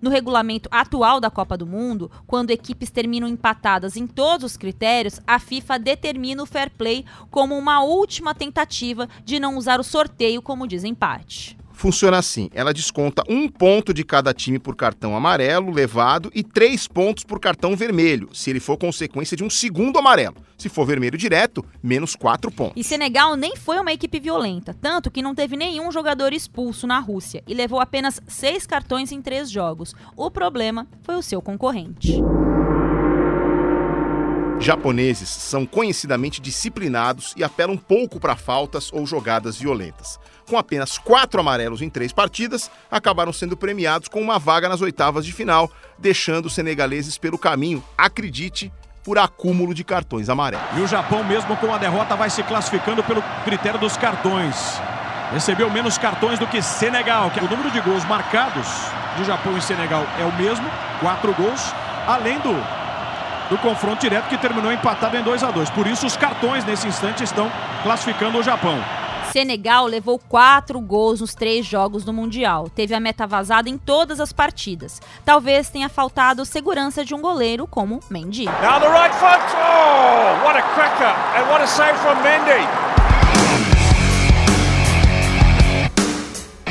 [0.00, 5.20] No regulamento atual da Copa do Mundo, quando equipes terminam empatadas em todos os critérios,
[5.26, 10.42] a FIFA determina o fair play como uma última tentativa de não usar o sorteio
[10.42, 16.30] como desempate funciona assim: ela desconta um ponto de cada time por cartão amarelo levado
[16.34, 20.36] e três pontos por cartão vermelho, se ele for consequência de um segundo amarelo.
[20.58, 22.74] Se for vermelho direto, menos quatro pontos.
[22.76, 26.98] E Senegal nem foi uma equipe violenta, tanto que não teve nenhum jogador expulso na
[26.98, 29.94] Rússia e levou apenas seis cartões em três jogos.
[30.16, 32.22] O problema foi o seu concorrente.
[34.58, 40.18] Japoneses são conhecidamente disciplinados e apelam pouco para faltas ou jogadas violentas.
[40.48, 45.26] Com apenas quatro amarelos em três partidas, acabaram sendo premiados com uma vaga nas oitavas
[45.26, 48.72] de final, deixando os senegaleses pelo caminho, acredite,
[49.04, 50.66] por acúmulo de cartões amarelos.
[50.76, 54.56] E o Japão, mesmo com a derrota, vai se classificando pelo critério dos cartões.
[55.32, 58.66] Recebeu menos cartões do que Senegal, que o número de gols marcados
[59.16, 60.68] de Japão e Senegal é o mesmo,
[61.00, 61.72] quatro gols,
[62.06, 62.85] além do
[63.48, 66.86] do confronto direto que terminou empatado em 2 a 2 Por isso, os cartões nesse
[66.86, 67.50] instante estão
[67.82, 68.78] classificando o Japão.
[69.32, 72.70] Senegal levou quatro gols nos três jogos do Mundial.
[72.70, 75.00] Teve a meta vazada em todas as partidas.
[75.24, 78.46] Talvez tenha faltado segurança de um goleiro como Mendy.
[78.46, 79.42] Now the right foot.
[79.54, 82.95] Oh, what a cracker and what a save from Mendy.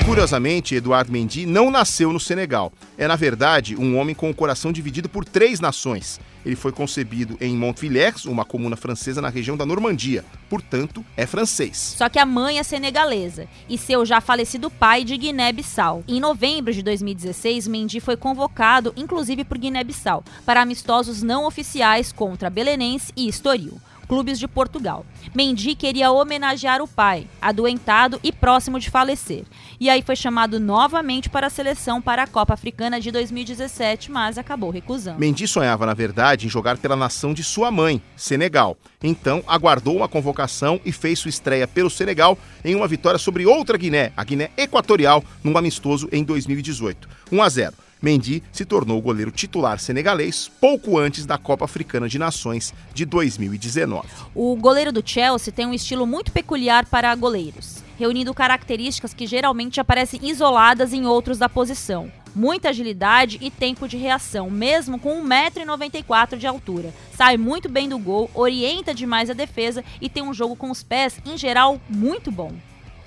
[0.06, 2.72] Curiosamente, Eduardo Mendy não nasceu no Senegal.
[2.96, 6.20] É, na verdade, um homem com o coração dividido por três nações.
[6.46, 10.24] Ele foi concebido em Montvillers, uma comuna francesa na região da Normandia.
[10.48, 11.96] Portanto, é francês.
[11.98, 16.04] Só que a mãe é senegalesa e seu já falecido pai de Guiné-Bissau.
[16.08, 22.48] Em novembro de 2016, Mendy foi convocado, inclusive por Guiné-Bissau, para amistosos não oficiais contra
[22.48, 25.06] Belenense e Estoril clubes de Portugal.
[25.34, 29.44] Mendy queria homenagear o pai, adoentado e próximo de falecer.
[29.80, 34.38] E aí foi chamado novamente para a seleção para a Copa Africana de 2017, mas
[34.38, 35.20] acabou recusando.
[35.20, 38.78] Mendy sonhava, na verdade, em jogar pela nação de sua mãe, Senegal.
[39.04, 43.78] Então, aguardou uma convocação e fez sua estreia pelo Senegal em uma vitória sobre outra
[43.78, 47.08] Guiné, a Guiné Equatorial, num amistoso em 2018.
[47.32, 47.85] 1 a 0.
[48.02, 53.06] Mendy se tornou o goleiro titular senegalês pouco antes da Copa Africana de Nações de
[53.06, 54.08] 2019.
[54.34, 59.80] O goleiro do Chelsea tem um estilo muito peculiar para goleiros, reunindo características que geralmente
[59.80, 62.12] aparecem isoladas em outros da posição.
[62.36, 66.94] Muita agilidade e tempo de reação, mesmo com 1,94m de altura.
[67.16, 70.84] Sai muito bem do gol, orienta demais a defesa e tem um jogo com os
[70.84, 72.52] pés, em geral, muito bom.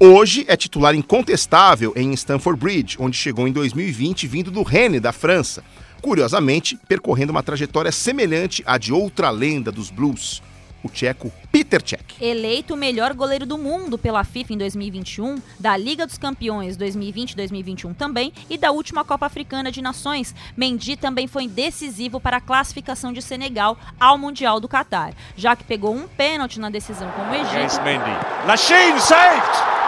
[0.00, 5.10] Hoje é titular incontestável em Stamford Bridge, onde chegou em 2020 vindo do Rennes, da
[5.10, 5.64] França.
[6.00, 10.40] Curiosamente, percorrendo uma trajetória semelhante à de outra lenda dos Blues,
[10.84, 12.04] o tcheco Peter Cech.
[12.20, 17.92] Eleito o melhor goleiro do mundo pela FIFA em 2021, da Liga dos Campeões 2020-2021
[17.96, 23.12] também e da última Copa Africana de Nações, Mendy também foi decisivo para a classificação
[23.12, 27.34] de Senegal ao Mundial do Catar, já que pegou um pênalti na decisão com o
[27.34, 27.56] Egito.
[27.56, 28.16] Yes, Mendy.
[28.46, 29.87] Lachine saved!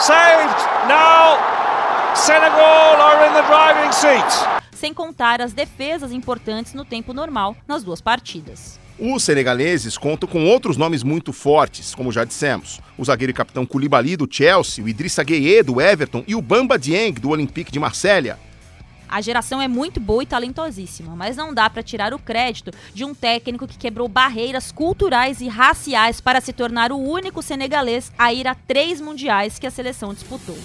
[0.00, 0.56] Saved!
[0.88, 1.36] Now
[2.14, 4.60] Senegal are in the driving seat.
[4.72, 8.80] Sem contar as defesas importantes no tempo normal nas duas partidas.
[8.98, 12.80] Os senegaleses contam com outros nomes muito fortes, como já dissemos.
[12.96, 16.78] O zagueiro e capitão Koulibaly do Chelsea, o Idrissa Gueye do Everton e o Bamba
[16.78, 18.38] Dieng do Olympique de Marselha.
[19.10, 23.04] A geração é muito boa e talentosíssima, mas não dá para tirar o crédito de
[23.04, 28.32] um técnico que quebrou barreiras culturais e raciais para se tornar o único senegalês a
[28.32, 30.56] ir a três mundiais que a seleção disputou.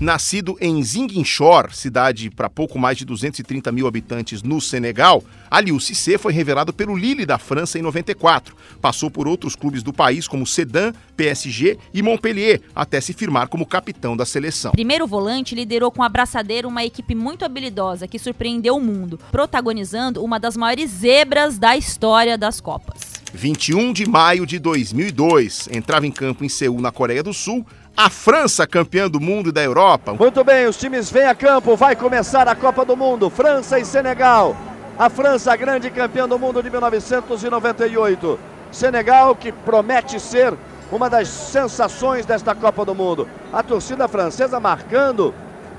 [0.00, 6.16] Nascido em Ziguinchor, cidade para pouco mais de 230 mil habitantes no Senegal, Aliou Cissé
[6.16, 8.56] foi revelado pelo Lille da França em 94.
[8.80, 13.66] Passou por outros clubes do país como Sedan, PSG e Montpellier, até se firmar como
[13.66, 14.72] capitão da seleção.
[14.72, 20.24] Primeiro volante, liderou com a braçadeira uma equipe muito habilidosa que surpreendeu o mundo, protagonizando
[20.24, 23.20] uma das maiores zebras da história das Copas.
[23.32, 27.64] 21 de maio de 2002, entrava em campo em Seul, na Coreia do Sul,
[28.00, 30.14] a França, campeã do mundo e da Europa.
[30.14, 33.84] Muito bem, os times vêm a campo, vai começar a Copa do Mundo, França e
[33.84, 34.56] Senegal.
[34.98, 38.40] A França, grande campeã do mundo de 1998.
[38.72, 40.54] Senegal, que promete ser
[40.90, 43.28] uma das sensações desta Copa do Mundo.
[43.52, 45.34] A torcida francesa marcando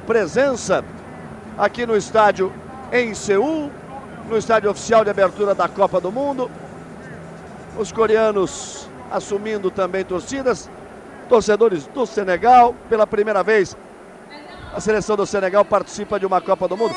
[0.05, 0.85] presença
[1.57, 2.53] aqui no estádio
[2.91, 3.71] em Seul,
[4.29, 6.51] no estádio oficial de abertura da Copa do Mundo.
[7.79, 10.69] Os coreanos assumindo também torcidas
[11.31, 12.75] torcedores do Senegal.
[12.89, 13.77] Pela primeira vez,
[14.73, 16.93] a seleção do Senegal participa de uma Copa do Mundo.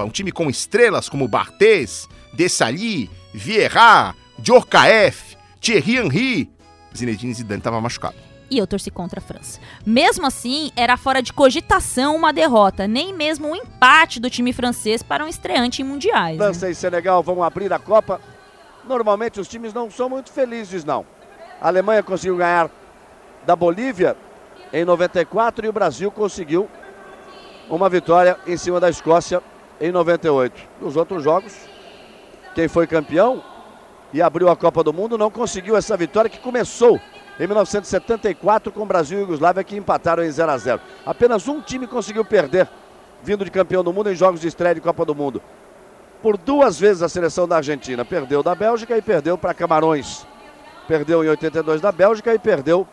[0.00, 6.50] Um time com estrelas como Barthez, Dessali, Vieira, Djorkaeff, Thierry Henry.
[6.96, 9.60] Zinedine Zidane estava machucado e eu torci contra a França.
[9.84, 15.02] Mesmo assim, era fora de cogitação uma derrota, nem mesmo um empate do time francês
[15.02, 16.38] para um estreante em mundiais.
[16.38, 16.44] Né?
[16.44, 18.20] França e Senegal vão abrir a Copa.
[18.84, 21.04] Normalmente os times não são muito felizes, não.
[21.60, 22.70] A Alemanha conseguiu ganhar
[23.44, 24.16] da Bolívia
[24.72, 26.68] em 94 e o Brasil conseguiu
[27.68, 29.42] uma vitória em cima da Escócia
[29.80, 30.54] em 98.
[30.80, 31.54] Nos outros jogos,
[32.54, 33.42] quem foi campeão
[34.12, 37.00] e abriu a Copa do Mundo não conseguiu essa vitória que começou
[37.38, 40.80] em 1974 com Brasil e Iugoslávia que empataram em 0 a 0.
[41.06, 42.68] Apenas um time conseguiu perder,
[43.22, 45.40] vindo de campeão do mundo em jogos de estreia de Copa do Mundo.
[46.22, 50.26] Por duas vezes a seleção da Argentina perdeu da Bélgica e perdeu para Camarões.
[50.88, 52.86] Perdeu em 82 da Bélgica e perdeu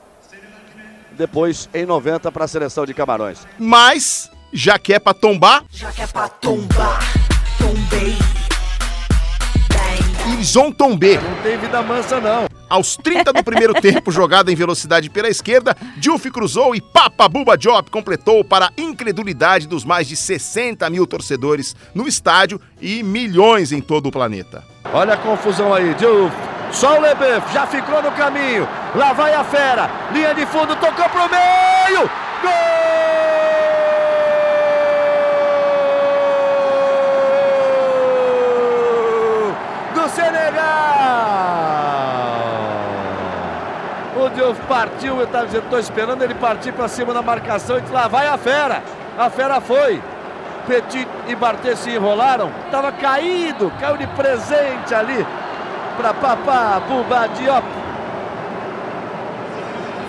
[1.11, 3.47] depois em 90 para a seleção de Camarões.
[3.57, 6.99] Mas já que é para tombar, já que é para tombar,
[7.57, 8.15] tombei.
[10.27, 11.19] Ils ont tombé.
[11.19, 12.54] Não tem vida mansa não.
[12.69, 17.57] Aos 30 do primeiro tempo, jogada em velocidade pela esquerda, Diouf cruzou e Papa Buba
[17.57, 23.71] Diop completou para a incredulidade dos mais de 60 mil torcedores no estádio e milhões
[23.71, 24.63] em todo o planeta.
[24.93, 26.35] Olha a confusão aí, Diouf.
[26.71, 28.67] Só o Leboeuf já ficou no caminho.
[28.95, 29.89] Lá vai a fera.
[30.11, 32.09] Linha de fundo, tocou pro meio.
[32.41, 33.14] Gol!
[44.67, 48.07] Partiu, eu estava dizendo, estou esperando ele partir para cima da marcação e disse, lá
[48.07, 48.83] vai a fera.
[49.17, 50.01] A fera foi.
[50.67, 55.25] Petit e Barthez se enrolaram, estava caído, caiu de presente ali
[55.95, 57.65] para Papá Buba Diop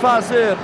[0.01, 0.57] fazer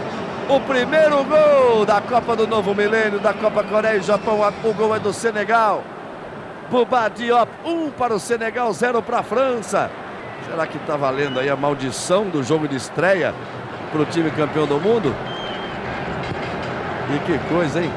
[0.48, 4.40] o primeiro gol da Copa do Novo Milênio, da Copa Coreia e Japão.
[4.64, 5.82] O gol é do Senegal.
[6.70, 9.90] Buba Diop, um para o Senegal, zero para a França.
[10.48, 13.34] Será que está valendo aí a maldição do jogo de estreia
[13.92, 15.14] para o time campeão do mundo?
[17.14, 17.90] E que coisa, hein?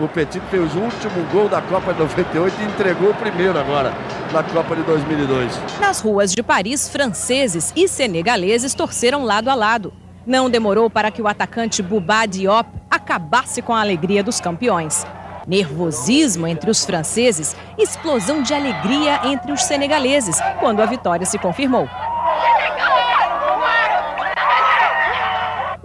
[0.00, 3.92] O Petit fez o último gol da Copa de 98 e entregou o primeiro agora
[4.32, 5.60] na Copa de 2002.
[5.78, 9.92] Nas ruas de Paris, franceses e senegaleses torceram lado a lado.
[10.26, 15.06] Não demorou para que o atacante Bouba Diop acabasse com a alegria dos campeões.
[15.46, 21.88] Nervosismo entre os franceses, explosão de alegria entre os senegaleses, quando a vitória se confirmou.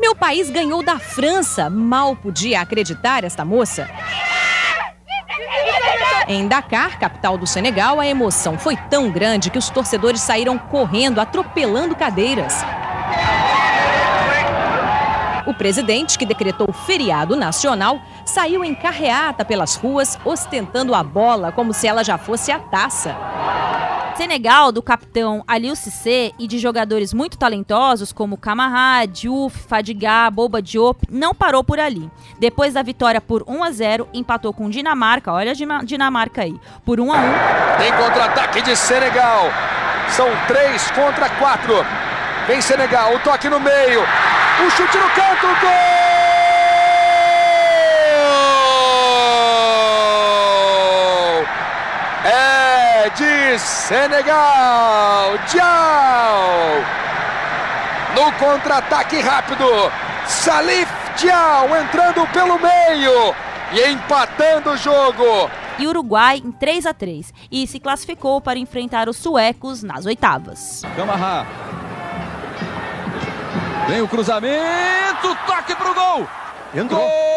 [0.05, 1.67] Meu país ganhou da França.
[1.67, 3.89] Mal podia acreditar esta moça.
[6.27, 11.19] Em Dakar, capital do Senegal, a emoção foi tão grande que os torcedores saíram correndo,
[11.19, 12.63] atropelando cadeiras.
[15.47, 21.73] O presidente, que decretou feriado nacional, saiu em carreata pelas ruas, ostentando a bola como
[21.73, 23.17] se ela já fosse a taça.
[24.15, 30.61] Senegal, do capitão Aliou Cissé e de jogadores muito talentosos como Camara, Diouf, Fadiga, Boba
[30.61, 32.09] Diop, não parou por ali.
[32.39, 36.97] Depois da vitória por 1 a 0, empatou com Dinamarca, olha a Dinamarca aí, por
[36.97, 37.21] 1 a 1.
[37.77, 39.49] Tem contra-ataque de Senegal.
[40.09, 41.73] São três contra quatro.
[42.47, 44.01] Vem Senegal, o toque no meio.
[44.01, 45.94] O chute no canto, gol!
[53.15, 55.37] De Senegal.
[55.47, 56.83] Tchau!
[58.15, 59.65] No contra-ataque rápido,
[60.25, 63.33] Salif Tchau entrando pelo meio
[63.71, 65.49] e empatando o jogo.
[65.77, 70.81] E Uruguai em 3 a 3 e se classificou para enfrentar os suecos nas oitavas.
[70.95, 71.45] Camarra
[73.87, 76.27] Vem o cruzamento, toque pro gol.
[76.73, 77.01] Entrou.
[77.01, 77.35] Gol!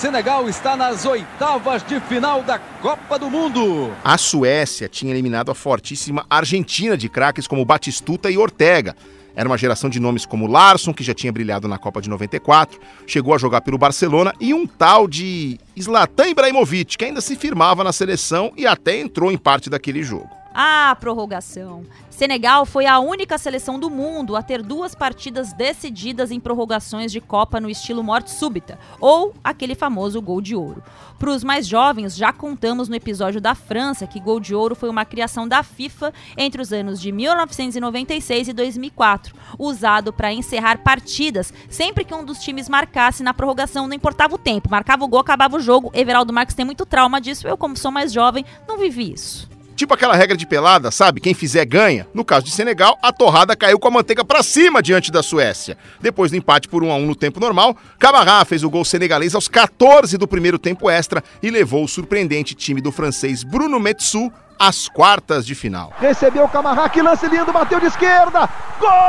[0.00, 3.92] Senegal está nas oitavas de final da Copa do Mundo.
[4.02, 8.96] A Suécia tinha eliminado a fortíssima Argentina de craques como Batistuta e Ortega.
[9.36, 12.80] Era uma geração de nomes como Larsson, que já tinha brilhado na Copa de 94,
[13.06, 17.84] chegou a jogar pelo Barcelona, e um tal de Zlatan Ibrahimovic, que ainda se firmava
[17.84, 20.39] na seleção e até entrou em parte daquele jogo.
[20.52, 21.84] Ah, prorrogação.
[22.10, 27.20] Senegal foi a única seleção do mundo a ter duas partidas decididas em prorrogações de
[27.20, 30.82] Copa no estilo morte súbita, ou aquele famoso gol de ouro.
[31.18, 34.90] Para os mais jovens, já contamos no episódio da França que gol de ouro foi
[34.90, 41.54] uma criação da FIFA entre os anos de 1996 e 2004, usado para encerrar partidas
[41.70, 45.20] sempre que um dos times marcasse na prorrogação, não importava o tempo, marcava o gol,
[45.20, 45.92] acabava o jogo.
[45.94, 49.59] Everaldo Marques tem muito trauma disso, eu, como sou mais jovem, não vivi isso.
[49.80, 51.22] Tipo aquela regra de pelada, sabe?
[51.22, 52.06] Quem fizer ganha.
[52.12, 55.74] No caso de Senegal, a torrada caiu com a manteiga para cima diante da Suécia.
[55.98, 59.34] Depois do empate por 1 a 1 no tempo normal, Camará fez o gol senegalês
[59.34, 64.30] aos 14 do primeiro tempo extra e levou o surpreendente time do francês Bruno Metsu
[64.58, 65.94] às quartas de final.
[65.98, 68.50] Recebeu o Camará, que lance lindo, bateu de esquerda.
[68.78, 69.00] Golaço!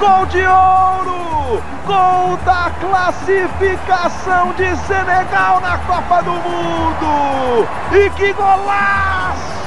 [0.00, 1.29] Gol de ouro!
[1.86, 7.66] Gol da classificação de Senegal na Copa do Mundo!
[7.92, 9.59] E que golaço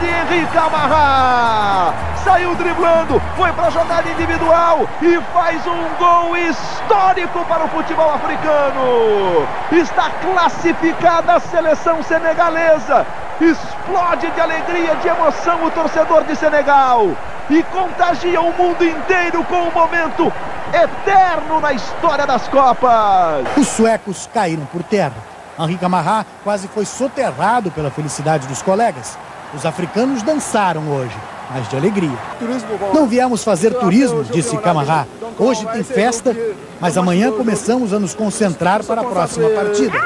[0.00, 1.94] de Henrique Camará!
[2.24, 8.12] Saiu driblando, foi para a jogada individual e faz um gol histórico para o futebol
[8.12, 9.46] africano!
[9.72, 13.06] Está classificada a seleção senegalesa!
[13.40, 17.08] Explode de alegria, de emoção o torcedor de Senegal!
[17.50, 20.30] e contagia o mundo inteiro com um momento
[20.72, 23.46] eterno na história das Copas.
[23.56, 25.16] Os suecos caíram por terra.
[25.58, 29.18] Henri Camará quase foi soterrado pela felicidade dos colegas.
[29.54, 31.16] Os africanos dançaram hoje,
[31.50, 32.18] mas de alegria.
[32.92, 35.06] Não viemos fazer turismo, disse Camará.
[35.38, 36.36] Hoje tem festa,
[36.80, 39.98] mas amanhã começamos a nos concentrar para a próxima partida.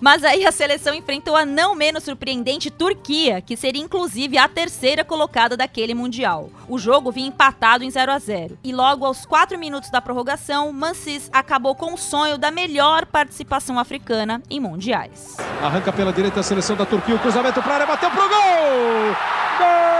[0.00, 5.04] Mas aí a seleção enfrentou a não menos surpreendente Turquia, que seria inclusive a terceira
[5.04, 6.50] colocada daquele Mundial.
[6.68, 10.72] O jogo vinha empatado em 0 a 0 e logo aos 4 minutos da prorrogação,
[10.72, 15.36] Mansis acabou com o sonho da melhor participação africana em mundiais.
[15.62, 19.16] Arranca pela direita a seleção da Turquia, o cruzamento para área, bateu pro gol!
[19.58, 19.98] Gol!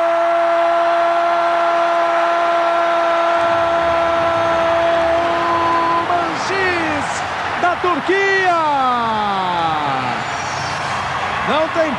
[11.48, 11.94] Não tem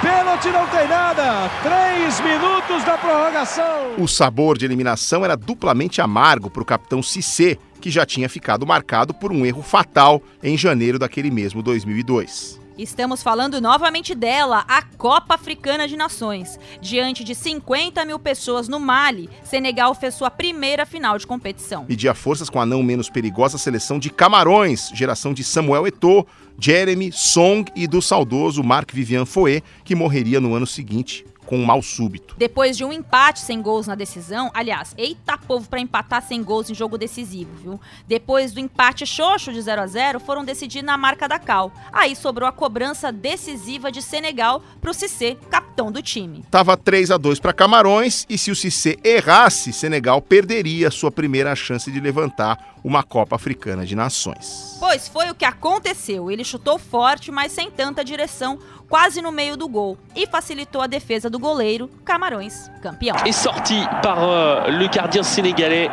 [0.48, 1.50] não tem nada.
[1.62, 3.96] Três minutos da prorrogação.
[3.98, 8.66] O sabor de eliminação era duplamente amargo para o capitão Cissé, que já tinha ficado
[8.66, 12.60] marcado por um erro fatal em janeiro daquele mesmo 2002.
[12.82, 16.58] Estamos falando novamente dela, a Copa Africana de Nações.
[16.80, 21.86] Diante de 50 mil pessoas no Mali, Senegal fez sua primeira final de competição.
[21.90, 26.26] Media forças com a não menos perigosa seleção de Camarões, geração de Samuel Eto'o,
[26.58, 31.66] Jeremy Song e do saudoso Marc Vivian Foé, que morreria no ano seguinte com um
[31.66, 32.36] mal súbito.
[32.38, 36.70] Depois de um empate sem gols na decisão, aliás, eita povo para empatar sem gols
[36.70, 37.82] em jogo decisivo, viu?
[38.08, 41.72] Depois do empate xoxo de 0 a 0 foram decidir na marca da Cal.
[41.92, 46.46] Aí sobrou a cobrança decisiva de Senegal pro Cissé, capitão do time.
[46.52, 51.56] Tava 3 a 2 para Camarões e se o Cissé errasse, Senegal perderia sua primeira
[51.56, 54.78] chance de levantar uma Copa Africana de Nações.
[54.80, 56.32] Pois foi o que aconteceu.
[56.32, 58.60] Ele chutou forte, mas sem tanta direção,
[58.90, 63.16] quase no meio do gol e facilitou a defesa do goleiro Camarões, campeão.
[63.26, 65.90] Est sorti par euh, le gardien sénégalais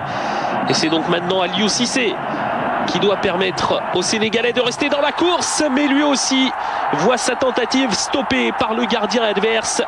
[0.68, 2.14] et c'est donc maintenant Aliou Cissé
[2.86, 6.50] qui doit permettre aux Sénégalais de rester dans la course, mais lui aussi
[6.92, 9.82] voit sa tentative stoppée par le gardien adverse.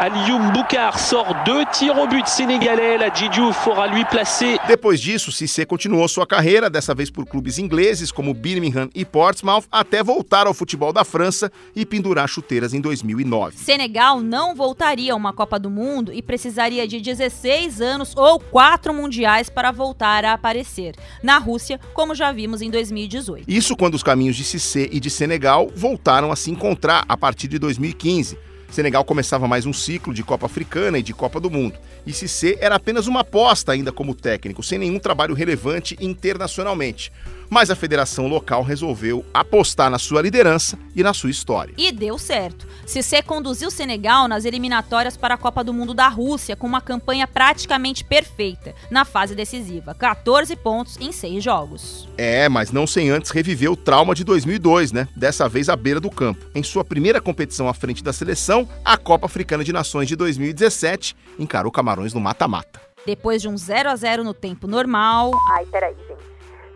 [0.00, 2.96] Alioum Boukar sort deux tirs au but sénégalais.
[2.96, 4.58] La Djidju fora lui placer.
[4.66, 9.64] Depois disso, Cissé continuou sua carreira, dessa vez por clubes ingleses como Birmingham e Portsmouth,
[9.70, 13.58] até voltar ao futebol da França e pendurar chuteiras em 2009.
[13.58, 18.94] Senegal não voltaria a uma Copa do Mundo e precisaria de 16 anos ou quatro
[18.94, 20.94] mundiais para voltar a aparecer.
[21.22, 23.44] Na Rússia, como já vimos em 2018.
[23.46, 27.48] Isso quando os caminhos de Cissé e de Senegal voltaram a se encontrar a partir
[27.48, 31.76] de 2015 Senegal começava mais um ciclo de Copa Africana e de Copa do Mundo.
[32.06, 37.12] E Cissé era apenas uma aposta ainda como técnico, sem nenhum trabalho relevante internacionalmente.
[37.50, 41.74] Mas a federação local resolveu apostar na sua liderança e na sua história.
[41.76, 42.64] E deu certo.
[42.86, 46.80] Cissé conduziu o Senegal nas eliminatórias para a Copa do Mundo da Rússia com uma
[46.80, 52.08] campanha praticamente perfeita na fase decisiva, 14 pontos em 6 jogos.
[52.16, 55.08] É, mas não sem antes reviver o trauma de 2002, né?
[55.16, 56.46] Dessa vez à beira do campo.
[56.54, 61.16] Em sua primeira competição à frente da seleção, a Copa Africana de Nações de 2017,
[61.38, 62.80] encarou Camarões no mata-mata.
[63.06, 65.30] Depois de um 0 a 0 no tempo normal.
[65.52, 66.30] Ai, peraí, gente.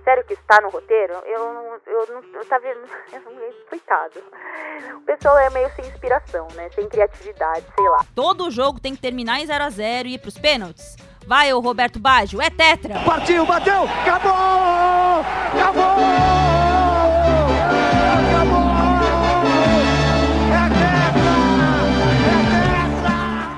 [0.05, 1.15] Sério que está no roteiro?
[1.25, 1.65] Eu não.
[1.87, 2.41] Eu não.
[2.41, 2.65] Eu tava.
[3.71, 4.21] Coitado.
[4.97, 6.69] O pessoal é meio sem inspiração, né?
[6.75, 8.05] Sem criatividade, sei lá.
[8.15, 10.97] Todo jogo tem que terminar em 0 a 0 e ir pros pênaltis.
[11.27, 13.01] Vai, ô Roberto Baggio, é tetra!
[13.01, 13.85] Partiu, bateu!
[13.85, 15.25] Acabou!
[15.55, 17.04] Acabou!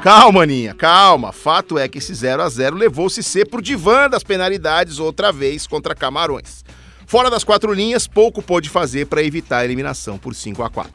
[0.07, 1.33] Calma, Aninha, calma.
[1.33, 5.33] Fato é que esse 0 a 0 levou o Cissé pro divã das penalidades outra
[5.33, 6.65] vez contra Camarões.
[7.09, 10.93] Fora das quatro linhas, pouco pôde fazer para evitar a eliminação por 5 a 4.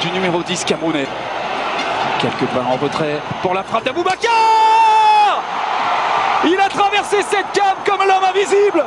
[0.00, 1.06] Du numéro 10 Camerounais.
[2.22, 4.32] Quelques pas en retrait pour la frappe d'Aboubacar
[6.46, 8.82] Il a traversé cette cave comme l'homme invisible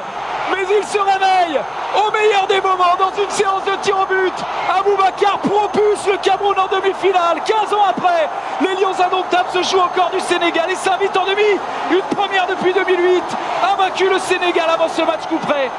[0.51, 1.59] mais il se réveille
[1.95, 4.33] au meilleur des moments dans une séance de tir au but.
[4.77, 7.41] Aboubacar propulse le Cameroun en demi-finale.
[7.45, 8.29] 15 ans après,
[8.61, 11.59] les Lions indomptables se jouent encore du Sénégal et s'invitent en demi.
[11.91, 13.23] Une première depuis 2008.
[13.63, 15.69] A vaincu le Sénégal avant ce match coup près.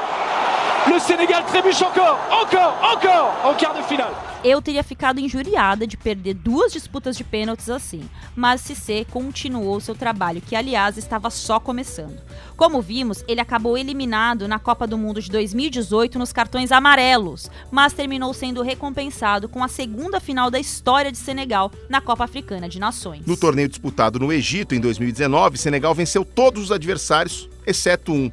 [0.90, 4.12] Le Sénégal trébuche encore, encore, encore en quart de finale.
[4.44, 9.96] Eu teria ficado injuriada de perder duas disputas de pênaltis assim, mas Cissé continuou seu
[9.96, 12.22] trabalho, que aliás estava só começando.
[12.56, 17.92] Como vimos, ele acabou eliminado na Copa do Mundo de 2018 nos cartões amarelos, mas
[17.92, 22.78] terminou sendo recompensado com a segunda final da história de Senegal na Copa Africana de
[22.78, 23.26] Nações.
[23.26, 28.30] No torneio disputado no Egito em 2019, Senegal venceu todos os adversários, exceto um.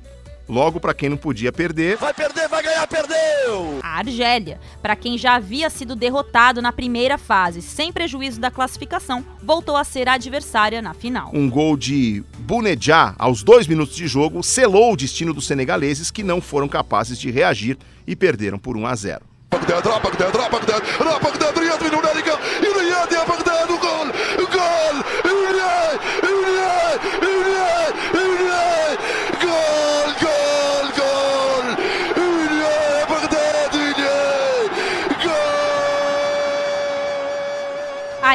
[0.47, 1.97] Logo, para quem não podia perder.
[1.97, 3.79] Vai perder, vai ganhar, perdeu!
[3.81, 9.25] A Argélia, para quem já havia sido derrotado na primeira fase, sem prejuízo da classificação,
[9.41, 11.31] voltou a ser a adversária na final.
[11.33, 16.23] Um gol de Bounedjah aos dois minutos de jogo selou o destino dos senegaleses que
[16.23, 19.21] não foram capazes de reagir e perderam por 1 a 0.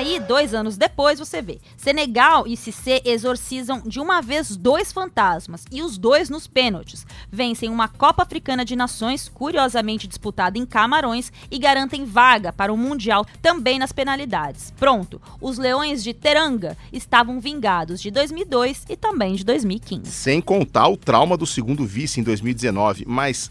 [0.01, 1.61] Aí, dois anos depois, você vê.
[1.77, 7.07] Senegal e Cissé exorcizam de uma vez dois fantasmas, e os dois nos pênaltis.
[7.31, 12.79] Vencem uma Copa Africana de Nações, curiosamente disputada em Camarões, e garantem vaga para o
[12.79, 14.73] Mundial também nas penalidades.
[14.79, 20.11] Pronto, os Leões de Teranga estavam vingados de 2002 e também de 2015.
[20.11, 23.51] Sem contar o trauma do segundo vice em 2019, mas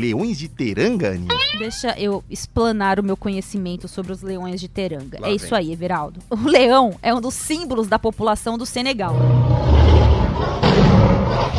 [0.00, 1.28] Leões de Teranga, Aninha?
[1.58, 5.18] Deixa eu explanar o meu conhecimento sobre os leões de Teranga.
[5.20, 5.58] Lá é isso vem.
[5.58, 6.20] aí, Everaldo.
[6.30, 9.14] O leão é um dos símbolos da população do Senegal.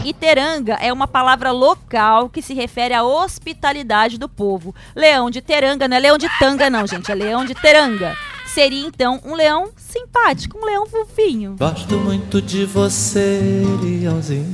[0.03, 4.75] E teranga é uma palavra local que se refere à hospitalidade do povo.
[4.93, 7.09] Leão de teranga não é leão de tanga, não, gente.
[7.09, 8.17] É leão de teranga.
[8.45, 11.55] Seria então um leão simpático, um leão fofinho.
[11.57, 14.51] Gosto muito de você, leãozinho.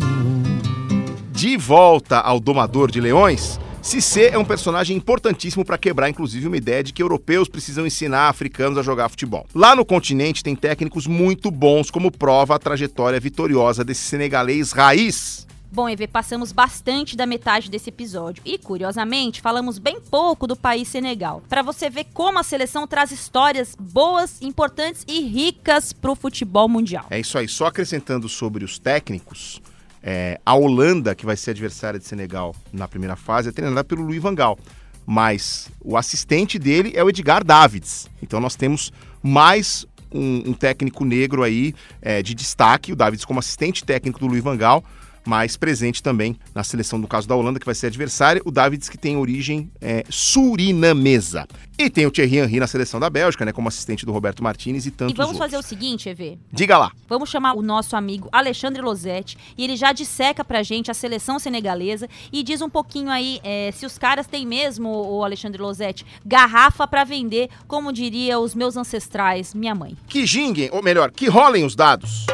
[1.32, 6.57] De volta ao Domador de Leões, Cissé é um personagem importantíssimo para quebrar, inclusive, uma
[6.57, 9.47] ideia de que europeus precisam ensinar africanos a jogar futebol.
[9.55, 15.47] Lá no continente tem técnicos muito bons, como prova a trajetória vitoriosa desse senegalês raiz.
[15.71, 20.88] Bom, EV, passamos bastante da metade desse episódio e, curiosamente, falamos bem pouco do país
[20.88, 21.43] Senegal.
[21.47, 27.05] Para você ver como a seleção traz histórias boas, importantes e ricas pro futebol mundial.
[27.11, 29.61] É isso aí, só acrescentando sobre os técnicos,
[30.02, 34.04] é, a Holanda, que vai ser adversária de Senegal na primeira fase, é treinada pelo
[34.04, 34.58] Louis Van Gaal.
[35.06, 38.08] Mas o assistente dele é o Edgar Davids.
[38.22, 38.91] Então nós temos
[39.22, 44.28] mais um, um técnico negro aí é, de destaque, o Davids como assistente técnico do
[44.28, 44.84] Louis Van Gaal,
[45.30, 48.89] mas presente também na seleção, no caso da Holanda, que vai ser adversária, o Davids
[48.89, 51.47] que tem origem é, surinamesa.
[51.77, 54.88] E tem o Thierry Henry na seleção da Bélgica, né, como assistente do Roberto Martinez
[54.88, 55.51] e tantos E vamos outros.
[55.51, 56.39] fazer o seguinte, EV.
[56.51, 56.91] Diga lá.
[57.07, 61.38] Vamos chamar o nosso amigo Alexandre Losetti e ele já disseca pra gente a seleção
[61.38, 66.03] senegalesa e diz um pouquinho aí é, se os caras têm mesmo, o Alexandre Losetti,
[66.25, 69.95] garrafa pra vender, como diria os meus ancestrais, minha mãe.
[70.07, 72.25] Que jinguem, ou melhor, que rolem os dados.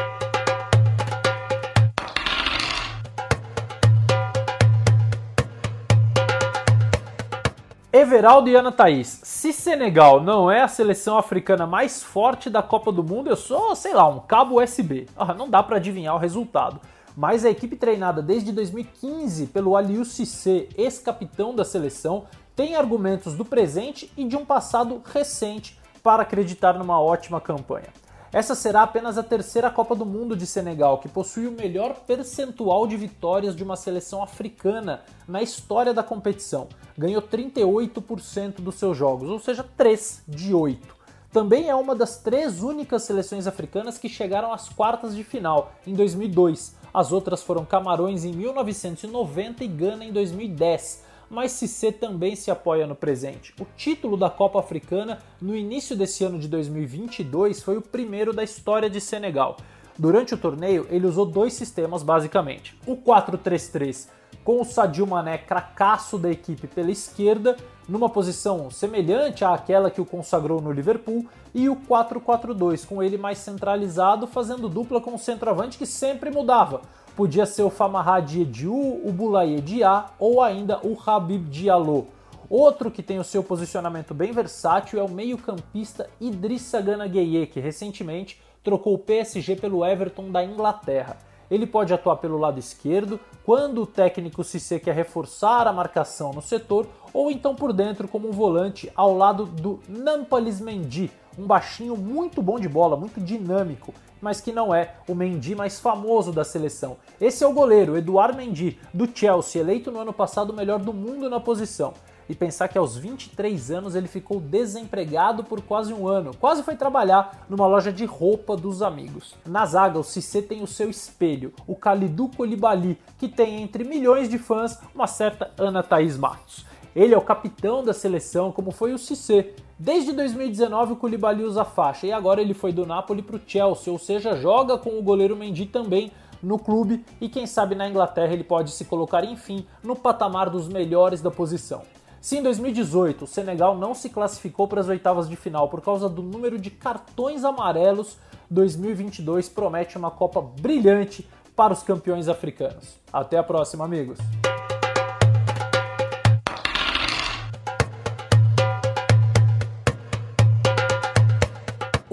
[7.92, 12.90] Everaldo e Ana Thaís, se Senegal não é a seleção africana mais forte da Copa
[12.90, 15.06] do Mundo, eu sou, sei lá, um cabo USB.
[15.16, 16.80] Ah, não dá para adivinhar o resultado.
[17.16, 22.24] Mas a equipe treinada desde 2015 pelo Aliou Cissé, ex-capitão da seleção,
[22.54, 27.88] tem argumentos do presente e de um passado recente para acreditar numa ótima campanha.
[28.36, 32.86] Essa será apenas a terceira Copa do Mundo de Senegal, que possui o melhor percentual
[32.86, 36.68] de vitórias de uma seleção africana na história da competição.
[36.98, 40.94] Ganhou 38% dos seus jogos, ou seja, 3 de 8.
[41.32, 45.94] Também é uma das três únicas seleções africanas que chegaram às quartas de final, em
[45.94, 46.76] 2002.
[46.92, 52.86] As outras foram Camarões em 1990 e Gana em 2010 mas Cissé também se apoia
[52.86, 53.54] no presente.
[53.60, 58.44] O título da Copa Africana no início desse ano de 2022 foi o primeiro da
[58.44, 59.56] história de Senegal.
[59.98, 64.08] Durante o torneio, ele usou dois sistemas basicamente: o 4-3-3
[64.44, 67.56] com o Sadio Mané cracaço da equipe pela esquerda,
[67.88, 73.38] numa posição semelhante àquela que o consagrou no Liverpool, e o 4-4-2 com ele mais
[73.38, 76.82] centralizado, fazendo dupla com o centroavante que sempre mudava
[77.16, 82.08] podia ser o Famaha Diediu, o Boulaye Dia ou ainda o Habib Diallo.
[82.48, 87.58] Outro que tem o seu posicionamento bem versátil é o meio-campista Idrissa Gana Gueye, que
[87.58, 91.16] recentemente trocou o PSG pelo Everton da Inglaterra.
[91.50, 96.42] Ele pode atuar pelo lado esquerdo, quando o técnico Cissé quer reforçar a marcação no
[96.42, 96.86] setor,
[97.16, 102.42] ou então por dentro como um volante ao lado do Nampalys Mendy, um baixinho muito
[102.42, 106.98] bom de bola, muito dinâmico, mas que não é o Mendy mais famoso da seleção.
[107.18, 110.92] Esse é o goleiro, Eduard Mendy, do Chelsea, eleito no ano passado o melhor do
[110.92, 111.94] mundo na posição.
[112.28, 116.76] E pensar que aos 23 anos ele ficou desempregado por quase um ano, quase foi
[116.76, 119.34] trabalhar numa loja de roupa dos amigos.
[119.46, 124.28] Na zaga, o Cissé tem o seu espelho, o Kalidou Koulibaly, que tem entre milhões
[124.28, 126.66] de fãs uma certa Ana Thaís Matos.
[126.96, 129.50] Ele é o capitão da seleção, como foi o Cissé.
[129.78, 133.92] Desde 2019 o Koulibaly usa faixa e agora ele foi do Napoli para o Chelsea,
[133.92, 136.10] ou seja, joga com o goleiro Mendy também
[136.42, 140.68] no clube e quem sabe na Inglaterra ele pode se colocar enfim no patamar dos
[140.68, 141.82] melhores da posição.
[142.18, 146.08] Se em 2018 o Senegal não se classificou para as oitavas de final por causa
[146.08, 148.16] do número de cartões amarelos,
[148.50, 152.96] 2022 promete uma Copa brilhante para os campeões africanos.
[153.12, 154.18] Até a próxima, amigos!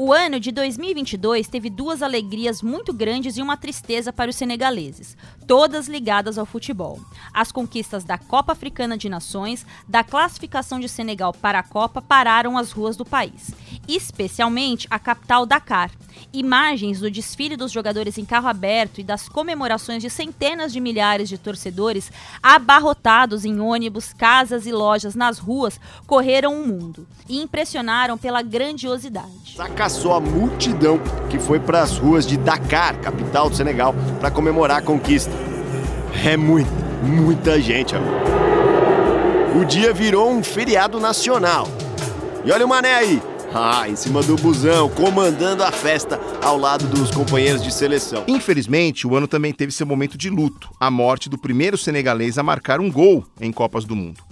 [0.05, 5.15] O ano de 2022 teve duas alegrias muito grandes e uma tristeza para os senegaleses,
[5.47, 6.99] todas ligadas ao futebol.
[7.33, 12.57] As conquistas da Copa Africana de Nações, da classificação de Senegal para a Copa pararam
[12.57, 13.53] as ruas do país,
[13.87, 15.89] especialmente a capital Dakar.
[16.31, 21.29] Imagens do desfile dos jogadores em carro aberto e das comemorações de centenas de milhares
[21.29, 22.11] de torcedores
[22.41, 29.57] abarrotados em ônibus, casas e lojas nas ruas correram o mundo e impressionaram pela grandiosidade
[30.03, 30.99] só a multidão
[31.29, 35.31] que foi para as ruas de Dakar, capital do Senegal, para comemorar a conquista.
[36.25, 36.69] É muita,
[37.01, 38.13] muita gente, amigo.
[39.59, 41.67] O dia virou um feriado nacional.
[42.43, 43.21] E olha o Mané aí,
[43.53, 48.23] ah, em cima do busão, comandando a festa ao lado dos companheiros de seleção.
[48.27, 52.43] Infelizmente, o ano também teve seu momento de luto, a morte do primeiro senegalês a
[52.43, 54.23] marcar um gol em Copas do Mundo.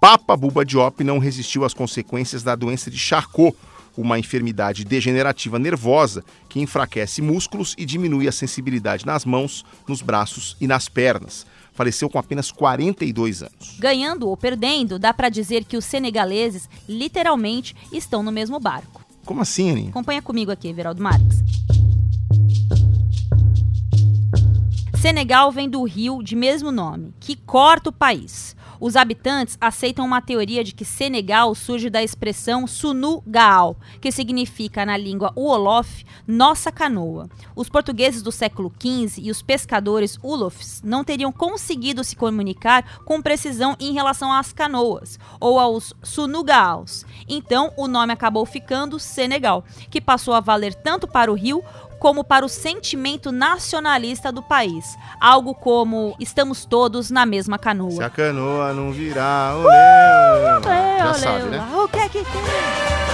[0.00, 3.56] Papa Buba Diop não resistiu às consequências da doença de Charcot,
[3.96, 10.56] uma enfermidade degenerativa nervosa que enfraquece músculos e diminui a sensibilidade nas mãos, nos braços
[10.60, 11.44] e nas pernas.
[11.78, 13.76] Faleceu com apenas 42 anos.
[13.78, 19.00] Ganhando ou perdendo, dá para dizer que os senegaleses literalmente estão no mesmo barco.
[19.24, 19.90] Como assim, Aninha?
[19.90, 21.38] Acompanha comigo aqui, Veraldo Marques.
[25.00, 28.56] Senegal vem do rio de mesmo nome, que corta o país.
[28.80, 34.86] Os habitantes aceitam uma teoria de que Senegal surge da expressão Sunu Gaal, que significa
[34.86, 37.28] na língua Wolof, nossa canoa.
[37.56, 43.20] Os portugueses do século XV e os pescadores Ulofs não teriam conseguido se comunicar com
[43.20, 47.04] precisão em relação às canoas ou aos Sunugaals.
[47.28, 51.64] Então o nome acabou ficando Senegal, que passou a valer tanto para o rio
[51.98, 54.96] como para o sentimento nacionalista do país.
[55.20, 57.90] Algo como estamos todos na mesma canoa.
[57.90, 61.68] Se a canoa não virar, olê, uh, olê, Já olê, sabe, né?
[61.74, 63.08] O que é que tem?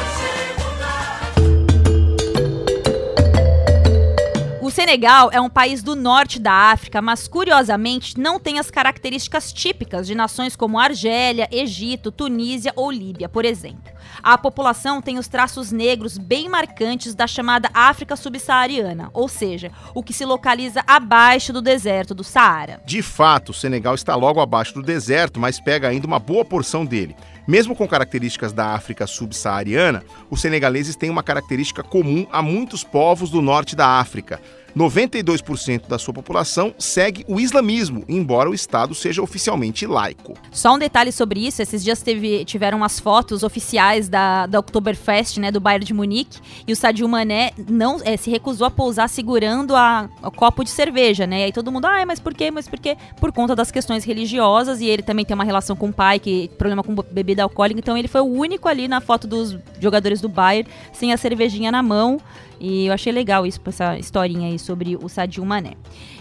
[4.74, 10.04] Senegal é um país do norte da África, mas curiosamente não tem as características típicas
[10.04, 13.92] de nações como Argélia, Egito, Tunísia ou Líbia, por exemplo.
[14.22, 20.02] A população tem os traços negros bem marcantes da chamada África subsaariana, ou seja, o
[20.02, 22.80] que se localiza abaixo do deserto do Saara.
[22.84, 26.84] De fato, o Senegal está logo abaixo do deserto, mas pega ainda uma boa porção
[26.84, 27.16] dele.
[27.46, 33.30] Mesmo com características da África subsaariana, os senegaleses têm uma característica comum a muitos povos
[33.30, 34.40] do norte da África.
[34.76, 40.34] 92% da sua população segue o islamismo, embora o Estado seja oficialmente laico.
[40.50, 45.38] Só um detalhe sobre isso: esses dias teve, tiveram umas fotos oficiais da, da Oktoberfest,
[45.38, 49.08] né, do Bayern de Munique, e o Sadio Mané não, é, se recusou a pousar
[49.08, 51.40] segurando a, o copo de cerveja, né?
[51.40, 52.50] E aí todo mundo, ah, mas por quê?
[52.50, 52.96] Mas por quê?
[53.20, 56.50] Por conta das questões religiosas, e ele também tem uma relação com o pai, que
[56.58, 60.28] problema com bebida alcoólica, então ele foi o único ali na foto dos jogadores do
[60.28, 62.20] Bayern sem a cervejinha na mão.
[62.66, 65.74] E eu achei legal isso, essa historinha aí sobre o Sadio Mané.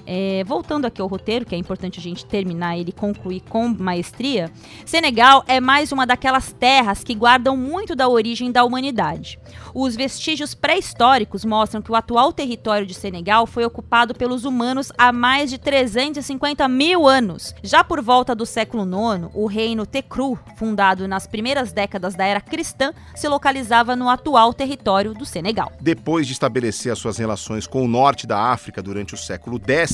[0.05, 3.67] É, voltando aqui ao roteiro, que é importante a gente terminar ele e concluir com
[3.67, 4.51] maestria,
[4.85, 9.39] Senegal é mais uma daquelas terras que guardam muito da origem da humanidade.
[9.73, 15.11] Os vestígios pré-históricos mostram que o atual território de Senegal foi ocupado pelos humanos há
[15.11, 17.55] mais de 350 mil anos.
[17.63, 22.41] Já por volta do século IX, o reino Tekru, fundado nas primeiras décadas da era
[22.41, 25.71] cristã, se localizava no atual território do Senegal.
[25.79, 29.92] Depois de estabelecer as suas relações com o norte da África durante o século X,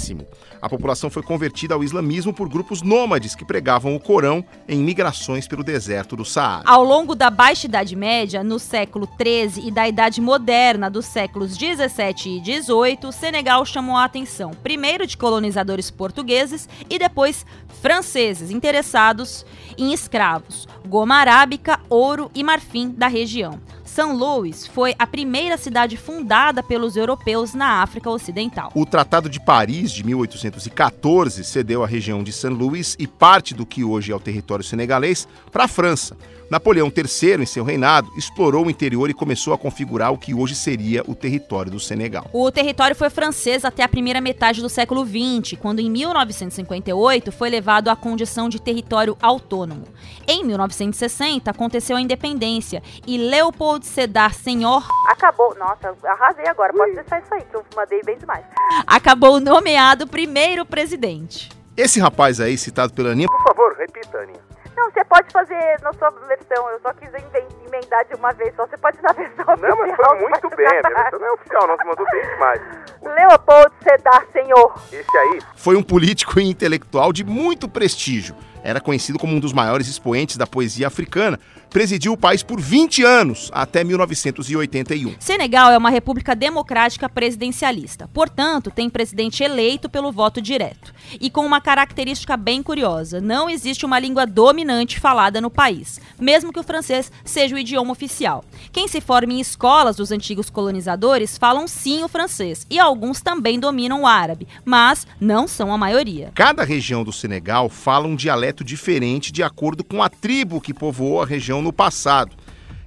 [0.62, 5.48] a população foi convertida ao islamismo por grupos nômades que pregavam o Corão em migrações
[5.48, 6.64] pelo deserto do Saara.
[6.66, 11.58] Ao longo da Baixa Idade Média, no século XIII e da Idade Moderna dos séculos
[11.58, 17.46] 17 e 18, Senegal chamou a atenção primeiro de colonizadores portugueses e depois
[17.82, 19.46] franceses interessados
[19.78, 23.60] em escravos, goma arábica, ouro e marfim da região.
[23.90, 28.72] São Louis foi a primeira cidade fundada pelos europeus na África Ocidental.
[28.76, 33.66] O Tratado de Paris de 1814 cedeu a região de São Louis e parte do
[33.66, 36.16] que hoje é o território senegalês para a França.
[36.50, 40.56] Napoleão III, em seu reinado, explorou o interior e começou a configurar o que hoje
[40.56, 42.28] seria o território do Senegal.
[42.34, 47.52] O território foi francês até a primeira metade do século XX, quando em 1958 foi
[47.52, 49.84] levado à condição de território autônomo.
[50.28, 55.56] Em 1960 aconteceu a independência e Leopold Sedar Senhor acabou.
[55.56, 56.74] Nossa, arrasei agora.
[56.74, 58.46] Pode deixar isso aí que eu mandei bem demais.
[58.88, 61.50] Acabou nomeado primeiro presidente.
[61.76, 64.50] Esse rapaz aí citado pela Aninha, por favor, repita, Aninha.
[64.76, 66.70] Não, você pode fazer na sua versão.
[66.70, 68.66] Eu só quis emendar de uma vez só.
[68.66, 69.70] Você pode dar a versão não, oficial.
[69.70, 70.68] Não, mas foi muito bem.
[70.68, 71.76] A versão não é oficial, não.
[71.76, 72.62] Você mandou bem demais.
[73.02, 74.74] Leopold Sedar Senhor.
[74.92, 78.36] Esse aí foi um político e intelectual de muito prestígio.
[78.64, 81.40] Era conhecido como um dos maiores expoentes da poesia africana.
[81.70, 85.16] Presidiu o país por 20 anos, até 1981.
[85.20, 88.08] Senegal é uma república democrática presidencialista.
[88.12, 90.94] Portanto, tem presidente eleito pelo voto direto.
[91.22, 96.52] E com uma característica bem curiosa: não existe uma língua dominante falada no país, mesmo
[96.52, 98.44] que o francês seja o idioma oficial.
[98.72, 103.60] Quem se forma em escolas dos antigos colonizadores falam sim o francês, e alguns também
[103.60, 106.32] dominam o árabe, mas não são a maioria.
[106.34, 111.22] Cada região do Senegal fala um dialeto diferente de acordo com a tribo que povoou
[111.22, 112.36] a região no passado.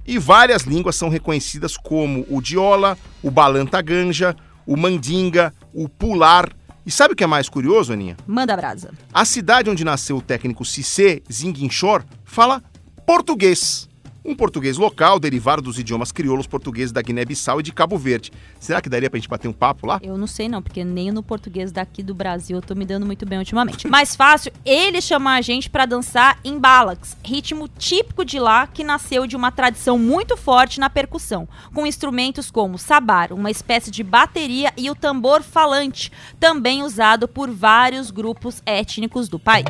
[0.05, 4.35] E várias línguas são reconhecidas como o diola, o balantaganja,
[4.65, 6.49] o mandinga, o pular.
[6.85, 8.17] E sabe o que é mais curioso, Aninha?
[8.27, 8.91] Manda brasa.
[9.13, 12.61] A cidade onde nasceu o técnico Cissé Zinguinchor fala
[13.05, 13.87] português
[14.25, 18.31] um português local derivado dos idiomas crioulos portugueses da Guiné-Bissau e de Cabo Verde.
[18.59, 19.99] Será que daria pra gente bater um papo lá?
[20.01, 23.05] Eu não sei não, porque nem no português daqui do Brasil eu tô me dando
[23.05, 23.87] muito bem ultimamente.
[23.87, 28.83] Mais fácil ele chamar a gente para dançar em balax, ritmo típico de lá que
[28.83, 34.03] nasceu de uma tradição muito forte na percussão, com instrumentos como sabar, uma espécie de
[34.03, 39.63] bateria e o tambor falante, também usado por vários grupos étnicos do país.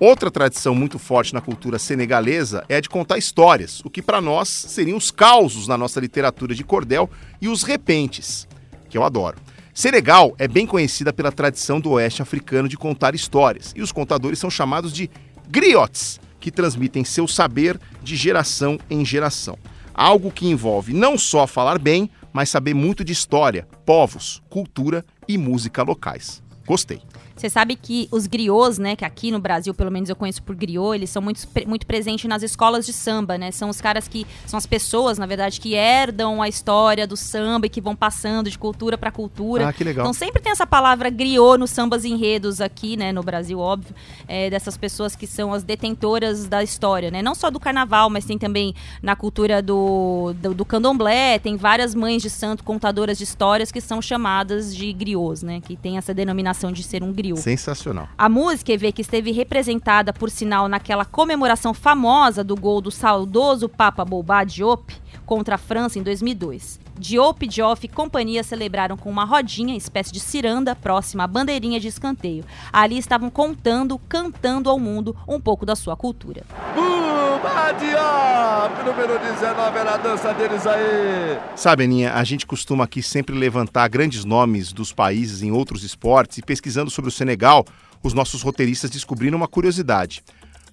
[0.00, 4.18] Outra tradição muito forte na cultura senegalesa é a de contar histórias, o que para
[4.18, 8.48] nós seriam os causos na nossa literatura de cordel e os repentes,
[8.88, 9.36] que eu adoro.
[9.74, 14.38] Senegal é bem conhecida pela tradição do oeste africano de contar histórias, e os contadores
[14.38, 15.10] são chamados de
[15.50, 19.58] griots, que transmitem seu saber de geração em geração.
[19.92, 25.36] Algo que envolve não só falar bem, mas saber muito de história, povos, cultura e
[25.36, 26.42] música locais.
[26.66, 27.02] Gostei.
[27.40, 30.54] Você sabe que os griots, né, que aqui no Brasil, pelo menos eu conheço por
[30.54, 33.50] griot, eles são muito, muito presentes nas escolas de samba, né?
[33.50, 37.64] São os caras que são as pessoas, na verdade, que herdam a história do samba
[37.64, 39.68] e que vão passando de cultura para cultura.
[39.68, 40.04] Ah, que legal.
[40.04, 43.94] Então sempre tem essa palavra griot nos sambas enredos aqui, né, no Brasil, óbvio,
[44.28, 47.22] é, dessas pessoas que são as detentoras da história, né?
[47.22, 51.94] Não só do carnaval, mas tem também na cultura do, do, do candomblé, tem várias
[51.94, 55.62] mães de santo contadoras de histórias que são chamadas de griots, né?
[55.62, 57.29] Que tem essa denominação de ser um griot.
[57.36, 58.08] Sensacional.
[58.16, 63.68] A música, vê que esteve representada, por sinal, naquela comemoração famosa do gol do saudoso
[63.68, 64.94] Papa Boba Diop
[65.26, 66.80] contra a França em 2002.
[67.00, 71.88] Diop, Dioff e companhia celebraram com uma rodinha, espécie de ciranda, próxima à bandeirinha de
[71.88, 72.44] escanteio.
[72.70, 76.44] Ali estavam contando, cantando ao mundo um pouco da sua cultura.
[76.74, 81.38] Buba Diop, número 19, era a dança deles aí.
[81.56, 86.36] Sabe, Aninha, a gente costuma aqui sempre levantar grandes nomes dos países em outros esportes
[86.36, 87.64] e pesquisando sobre o Senegal,
[88.02, 90.22] os nossos roteiristas descobriram uma curiosidade.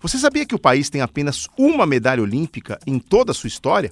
[0.01, 3.91] Você sabia que o país tem apenas uma medalha olímpica em toda a sua história?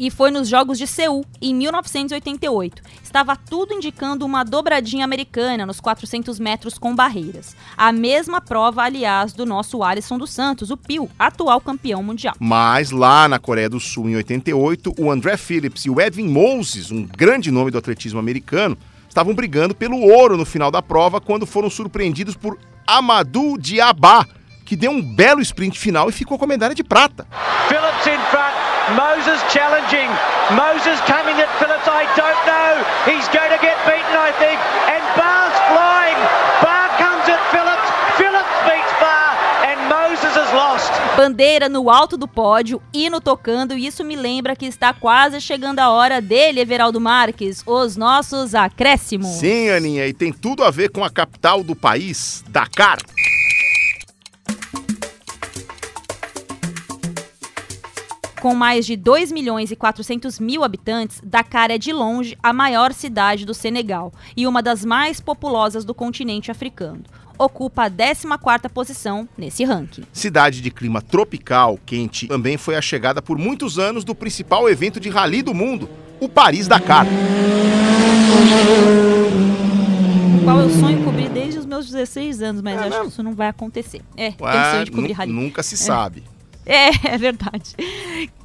[0.00, 2.82] E foi nos Jogos de Seul, em 1988.
[3.04, 7.54] Estava tudo indicando uma dobradinha americana nos 400 metros com barreiras.
[7.76, 12.34] A mesma prova, aliás, do nosso Alisson dos Santos, o Pio, atual campeão mundial.
[12.40, 16.90] Mas lá na Coreia do Sul, em 88, o André Phillips e o Edwin Moses,
[16.90, 21.44] um grande nome do atletismo americano, estavam brigando pelo ouro no final da prova quando
[21.44, 24.26] foram surpreendidos por Amadou Diabá,
[24.64, 27.26] que deu um belo sprint final e ficou com a medalha de prata.
[27.68, 28.59] Phillips in front.
[28.96, 30.10] Moses challenging.
[30.56, 31.86] Moses coming at Phillips.
[31.86, 32.72] I don't know.
[33.06, 34.58] He's going to get beaten, I think.
[34.90, 36.18] And Barr's flying.
[36.62, 37.88] Barr comes at Phillips.
[38.18, 39.32] Phillips beats Barr.
[39.66, 40.90] And Moses has lost.
[41.16, 45.78] Bandeira no alto do pódio, hino tocando, e isso me lembra que está quase chegando
[45.80, 49.28] a hora dele, Everaldo Marques, os nossos acréscimos.
[49.38, 52.98] Sim, Aninha, e tem tudo a ver com a capital do país, Dakar.
[58.40, 62.92] Com mais de 2 milhões e 400 mil habitantes, Dakar é de longe a maior
[62.92, 67.02] cidade do Senegal e uma das mais populosas do continente africano.
[67.38, 70.04] Ocupa a 14ª posição nesse ranking.
[70.12, 74.98] Cidade de clima tropical, quente, também foi a chegada por muitos anos do principal evento
[74.98, 75.88] de rally do mundo,
[76.18, 77.06] o Paris-Dakar.
[80.38, 83.34] O qual eu sonho cobrir desde os meus 16 anos, mas acho que isso não
[83.34, 84.00] vai acontecer.
[84.16, 85.32] É, tenho sonho de cobrir rally.
[85.32, 85.78] Nunca se É.
[85.78, 86.22] sabe.
[86.80, 87.74] É, é verdade.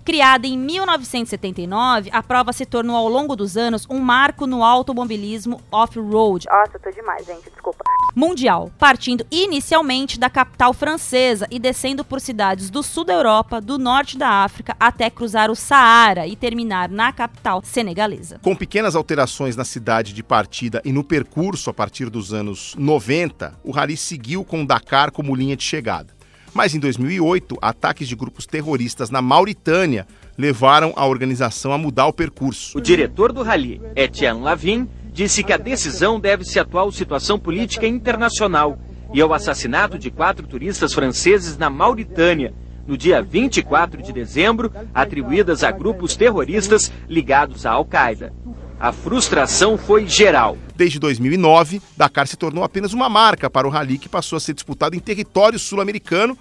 [0.04, 5.62] Criada em 1979, a prova se tornou ao longo dos anos um marco no automobilismo
[5.72, 7.84] off-road Nossa, tô demais, gente, desculpa.
[8.16, 13.78] mundial, partindo inicialmente da capital francesa e descendo por cidades do sul da Europa, do
[13.78, 18.40] norte da África, até cruzar o Saara e terminar na capital senegalesa.
[18.44, 23.60] Com pequenas alterações na cidade de partida e no percurso a partir dos anos 90,
[23.64, 26.16] o rally seguiu com Dakar como linha de chegada.
[26.56, 32.14] Mas em 2008, ataques de grupos terroristas na Mauritânia levaram a organização a mudar o
[32.14, 32.78] percurso.
[32.78, 37.86] O diretor do rally, Etienne Lavin, disse que a decisão deve-se à atual situação política
[37.86, 38.80] internacional
[39.14, 42.54] e ao assassinato de quatro turistas franceses na Mauritânia,
[42.88, 48.32] no dia 24 de dezembro, atribuídas a grupos terroristas ligados à Al-Qaeda.
[48.80, 50.58] A frustração foi geral.
[50.76, 54.54] Desde 2009, Dakar se tornou apenas uma marca para o rally que passou a ser
[54.54, 56.38] disputado em território sul-americano.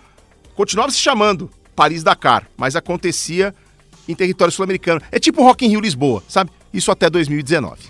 [0.57, 3.55] Continuava se chamando Paris-Dakar, mas acontecia
[4.09, 5.01] em território sul-americano.
[5.13, 6.51] É tipo Rock in Rio Lisboa, sabe?
[6.73, 7.83] Isso até 2019.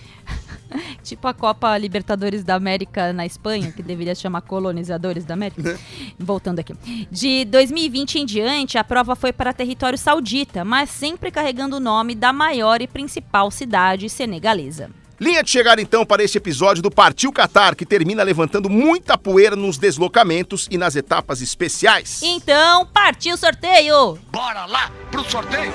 [1.02, 5.78] Tipo a Copa Libertadores da América na Espanha, que deveria se chamar Colonizadores da América.
[6.18, 6.74] Voltando aqui.
[7.10, 12.14] De 2020 em diante, a prova foi para território saudita, mas sempre carregando o nome
[12.14, 14.90] da maior e principal cidade senegalesa.
[15.20, 19.54] Linha de chegada então para este episódio do Partiu Qatar, que termina levantando muita poeira
[19.54, 22.20] nos deslocamentos e nas etapas especiais.
[22.22, 24.18] Então, partiu o sorteio!
[24.32, 25.72] Bora lá pro sorteio!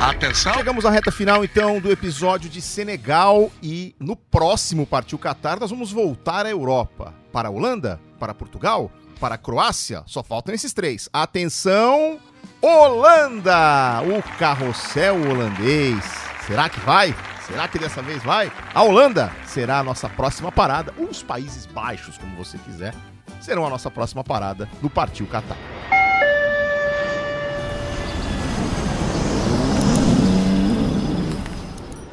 [0.00, 0.54] Atenção!
[0.54, 5.70] Chegamos à reta final então do episódio de Senegal e no próximo Partiu Qatar nós
[5.70, 7.12] vamos voltar à Europa.
[7.30, 8.00] Para a Holanda?
[8.18, 8.90] Para Portugal?
[9.20, 10.02] Para a Croácia?
[10.06, 11.06] Só faltam esses três.
[11.12, 12.18] Atenção!
[12.62, 14.00] Holanda!
[14.00, 16.02] O carrossel holandês.
[16.46, 17.14] Será que vai?
[17.46, 18.50] Será que dessa vez vai?
[18.72, 20.94] A Holanda será a nossa próxima parada.
[20.96, 22.94] Ou os Países Baixos, como você quiser,
[23.38, 25.58] serão a nossa próxima parada do Partiu Qatar.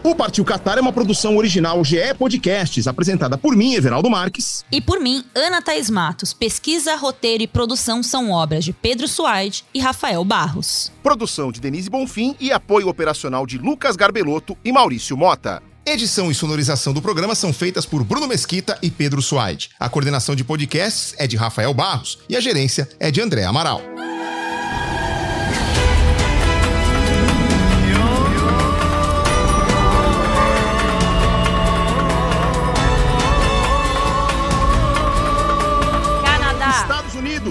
[0.07, 4.63] O Partiu Qatar é uma produção original GE Podcasts, apresentada por mim, Everaldo Marques.
[4.71, 6.31] E por mim, Ana Thaís Matos.
[6.31, 10.93] Pesquisa, roteiro e produção são obras de Pedro Suaide e Rafael Barros.
[11.03, 15.61] Produção de Denise Bonfim e apoio operacional de Lucas Garbelotto e Maurício Mota.
[15.85, 19.71] Edição e sonorização do programa são feitas por Bruno Mesquita e Pedro Suaide.
[19.77, 23.81] A coordenação de podcasts é de Rafael Barros e a gerência é de André Amaral.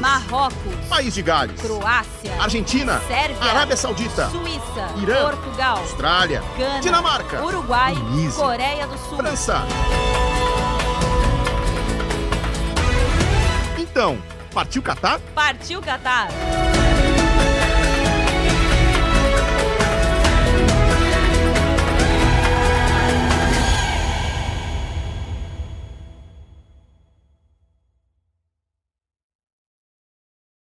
[0.06, 7.44] Marrocos, País de Gales, Croácia, Argentina, Sérvia, Arábia Saudita, Suíça, Irã, Portugal, Austrália, Gana, Dinamarca,
[7.44, 9.64] Uruguai, Tunísia, Coreia do Sul, França.
[13.76, 14.16] Então,
[14.54, 15.18] partiu Catar?
[15.34, 16.28] Partiu Catar!